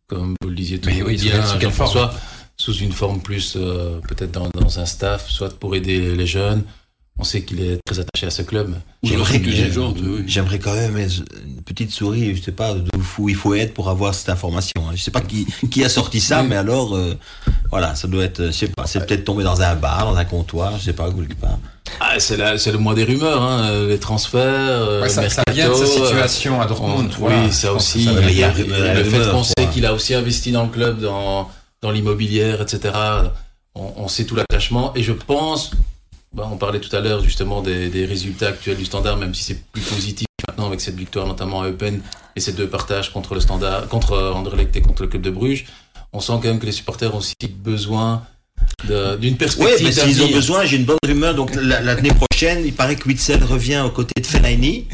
[0.07, 1.19] comme vous le disiez tout Mais oui,
[2.57, 3.55] sous une forme plus
[4.09, 6.63] peut-être dans, dans un staff, soit pour aider les jeunes.
[7.17, 8.75] On sait qu'il est très attaché à ce club.
[9.05, 10.25] J'aimerais oui.
[10.27, 12.89] j'aimerais quand même une petite souris, je sais pas d'où
[13.19, 14.83] où il faut être pour avoir cette information.
[14.89, 14.93] hein.
[14.97, 17.15] Je sais pas qui, qui a sorti ça, mais alors euh,
[17.71, 20.25] voilà, ça doit être, je sais pas, c'est peut-être tombé dans un bar, dans un
[20.25, 21.59] comptoir, je sais pas quelque part.
[22.01, 25.83] Ah, c'est le mois des rumeurs, hein, les transferts, euh, Ouais, ça, vient de sa
[25.85, 27.11] euh, situation à Dortmund.
[27.15, 27.45] on- voilà.
[27.45, 28.05] oui, ça aussi.
[28.07, 31.49] ça il il le fait qu'on sait qu'il a aussi investi dans le club, dans,
[31.81, 32.93] dans l'immobilière, etc.
[33.77, 34.93] On, on sait tout l'attachement.
[34.97, 35.71] Et je pense,
[36.35, 39.45] bah, on parlait tout à l'heure justement des, des résultats actuels du Standard, même si
[39.45, 42.01] c'est plus positif maintenant avec cette victoire notamment à Eupen
[42.37, 45.31] et ces deux partages contre le Standard, contre euh, Anderlecht et contre le club de
[45.31, 45.67] Bruges.
[46.13, 48.23] On sent quand même que les supporters ont aussi besoin
[48.89, 51.35] de- d'une Oui, perspective mais s'ils ont besoin, j'ai une bonne rumeur.
[51.35, 54.87] Donc la- l'année prochaine, il paraît que Witzel revient aux côtés de Fellaini.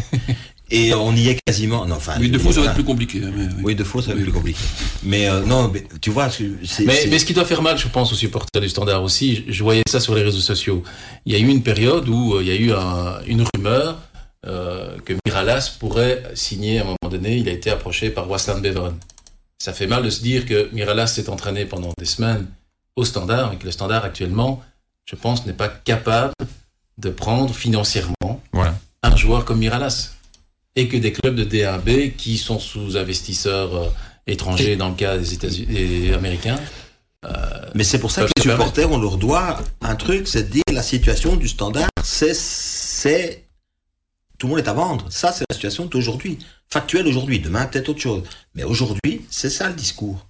[0.70, 1.84] Et on y est quasiment.
[1.86, 3.22] Non, enfin, Oui, de faux, ça va être plus compliqué.
[3.24, 3.60] hein, mais, oui.
[3.62, 4.24] Oui, de faux, ça va être Oui.
[4.24, 4.58] plus compliqué.
[5.02, 6.28] Mais euh, non, mais tu vois,
[6.84, 9.52] Mais, mais ce qui doit faire mal, je pense, aux supporters du Standard aussi, je,
[9.52, 10.82] je voyais ça sur les réseaux sociaux.
[11.26, 13.98] Il y a eu une période où euh, il y a eu un- une rumeur
[14.46, 17.36] euh, que Miralas pourrait signer à un moment donné.
[17.36, 18.96] Il a été approché par Wasland Beveren.
[19.58, 22.46] Ça fait mal de se dire que Miralas s'est entraîné pendant des semaines
[22.96, 24.62] au Standard et que le Standard actuellement,
[25.04, 26.32] je pense, n'est pas capable
[26.96, 28.74] de prendre financièrement Voilà.
[29.02, 30.12] un joueur comme Miralas.
[30.76, 33.88] Et que des clubs de D1B qui sont sous investisseurs euh,
[34.26, 36.58] étrangers dans le cas des États-Unis et américains.
[37.74, 38.60] Mais c'est pour ça que les permettre.
[38.68, 43.44] supporters, on leur doit un truc, c'est de dire la situation du standard, c'est, c'est,
[44.38, 45.06] tout le monde est à vendre.
[45.10, 46.38] Ça, c'est la situation d'aujourd'hui.
[46.68, 47.40] Factuelle aujourd'hui.
[47.40, 48.22] Demain, peut-être autre chose.
[48.54, 50.26] Mais aujourd'hui, c'est ça le discours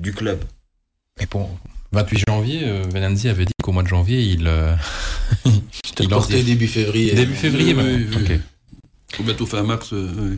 [0.00, 0.42] du club.
[1.20, 1.48] Mais bon,
[1.92, 4.46] 28 janvier, euh, Venanzi avait dit qu'au mois de janvier, il.
[4.48, 4.74] euh,
[6.00, 7.14] il porté des- début février.
[7.14, 8.08] Début février, Oui, même.
[8.10, 8.34] oui, oui.
[8.34, 8.40] Ok.
[9.16, 9.92] Faut bientôt fin mars.
[9.92, 10.36] euh.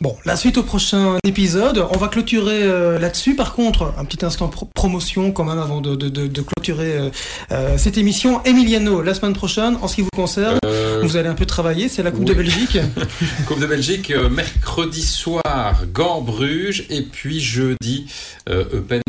[0.00, 1.78] Bon, la suite au prochain épisode.
[1.90, 3.34] On va clôturer euh, là-dessus.
[3.34, 6.96] Par contre, un petit instant pro- promotion quand même avant de, de, de, de clôturer
[6.98, 7.10] euh,
[7.50, 8.44] euh, cette émission.
[8.44, 10.58] Emiliano, la semaine prochaine, en ce qui vous concerne,
[11.02, 11.88] vous allez un peu travailler.
[11.88, 12.26] C'est la Coupe oui.
[12.26, 12.78] de Belgique.
[13.48, 18.06] Coupe de Belgique, mercredi soir, Gand Bruges, et puis jeudi,
[18.48, 19.00] Eupen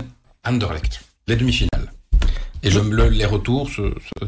[0.45, 1.01] Anderlecht.
[1.27, 1.91] Les demi-finales.
[2.63, 4.25] Et le- le- les retours se, se,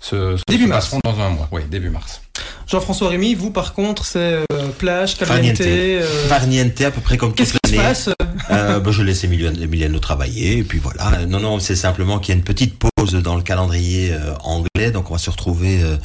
[0.00, 0.84] se, se Début mars.
[0.84, 1.48] passeront dans un mois.
[1.50, 2.20] Oui, début mars.
[2.66, 5.14] Jean-François Rémy, vous par contre, c'est euh, plage.
[5.16, 5.60] Farniente.
[5.60, 8.10] euh, Farniente, à peu près comme Qu'est-ce qui se passe
[8.50, 11.26] Euh, ben, je laisse Emiliano, Emiliano travailler, et puis voilà.
[11.26, 14.90] Non, non, c'est simplement qu'il y a une petite pause dans le calendrier euh, anglais,
[14.92, 15.96] donc on va se retrouver euh,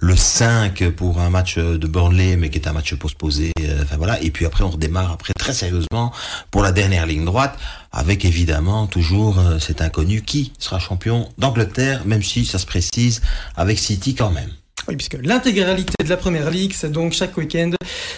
[0.00, 3.52] le 5 pour un match de Burnley, mais qui est un match postposé.
[3.60, 6.12] euh, Enfin voilà, et puis après on redémarre après très sérieusement
[6.50, 7.56] pour la dernière ligne droite,
[7.92, 13.20] avec évidemment toujours euh, cet inconnu qui sera champion d'Angleterre, même si ça se précise
[13.56, 14.50] avec City quand même.
[14.88, 17.72] Oui, puisque l'intégralité de la première ligue, c'est donc chaque week-end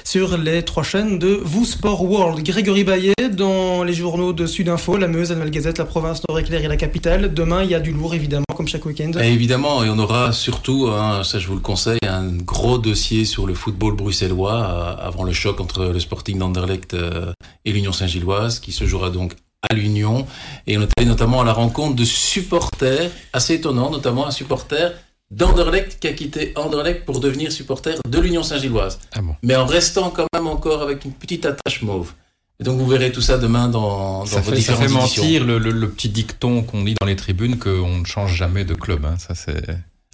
[0.04, 2.44] sur les trois chaînes de Vous Sport World.
[2.44, 6.62] Grégory Baillet dans les journaux de Sudinfo, la Meuse, la Nouvelle Gazette, la province Nord-Éclair
[6.62, 7.32] et la capitale.
[7.32, 9.12] Demain, il y a du lourd, évidemment, comme chaque week-end.
[9.18, 13.46] Évidemment, et on aura surtout, hein, ça je vous le conseille, un gros dossier sur
[13.46, 17.32] le football bruxellois euh, avant le choc entre le Sporting d'Anderlecht euh,
[17.64, 19.32] et l'Union Saint-Gilloise, qui se jouera donc
[19.70, 20.26] à l'Union.
[20.66, 24.92] Et on est allé notamment à la rencontre de supporters, assez étonnant, notamment un supporter
[25.30, 28.98] d'Anderlecht qui a quitté Anderlecht pour devenir supporter de l'Union Saint-Gilloise.
[29.14, 32.12] Ah bon Mais en restant quand même encore avec une petite attache mauve.
[32.60, 34.94] Et donc vous verrez tout ça demain dans, dans ça vos fait, ça différentes fait
[35.04, 35.22] éditions.
[35.22, 38.64] mentir le, le- le petit dicton qu'on dit dans les tribunes qu'on ne change jamais
[38.64, 39.04] de club.
[39.04, 39.14] hein.
[39.18, 39.62] Ça, c'est...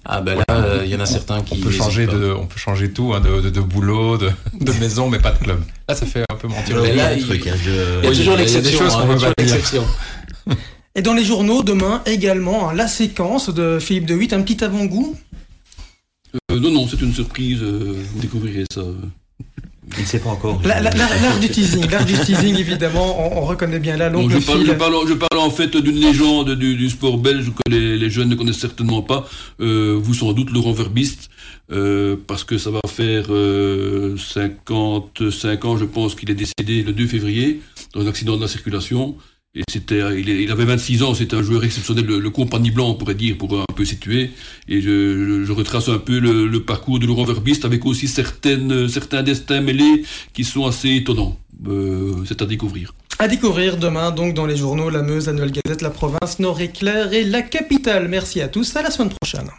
[0.07, 1.55] Ah ben là, euh, il y en a certains qui...
[1.59, 4.29] On peut changer de, on peut changer tout, hein, de, de, de boulot, de,
[4.61, 5.63] de maison, mais pas de club.
[5.89, 6.79] Là, ça fait un peu mentir.
[6.83, 8.69] Mais là, il- truc, hein, je- Il y a Oui, toujours il y a des
[8.69, 9.83] l'exception.
[10.47, 10.53] hein,
[10.95, 14.63] Et dans les journaux, demain, également, hein, la séquence de Philippe de Witt, un petit
[14.63, 15.15] avant-goût.
[16.51, 17.59] Euh, non, non, c'est une surprise.
[17.61, 18.81] euh, vous découvrirez ça.
[19.97, 20.59] Il ne sait pas encore.
[20.65, 24.27] La- la- L'art du teasing, l'art du teasing, évidemment, on, on reconnaît bien là Bon,
[24.29, 27.71] je, parle, je, parle, je parle en fait d'une légende du, du sport belge que
[27.71, 29.27] les, les jeunes ne connaissent certainement pas.
[29.59, 31.29] Euh, vous sans doute Laurent Verbiste,
[31.71, 36.91] euh, parce que ça va faire euh, 55 ans, je pense, qu'il est décédé le
[36.91, 37.61] 2 février
[37.93, 39.15] dans un accident de la circulation.
[39.55, 42.95] Et c'était, il, avait 26 ans, c'était un joueur exceptionnel, le, le compagnie blanc, on
[42.95, 44.31] pourrait dire, pour un peu situer.
[44.67, 48.09] Et je, je, je retrace un peu le, le parcours de Laurent Verbiste avec aussi
[48.09, 50.03] certaines, certains destins mêlés
[50.33, 51.39] qui sont assez étonnants.
[51.67, 52.93] Euh, c'est à découvrir.
[53.17, 57.13] À découvrir demain, donc, dans les journaux La Meuse, la Nouvelle Gazette, la province Nord-Éclair
[57.13, 58.09] et la capitale.
[58.09, 59.49] Merci à tous, à la semaine prochaine.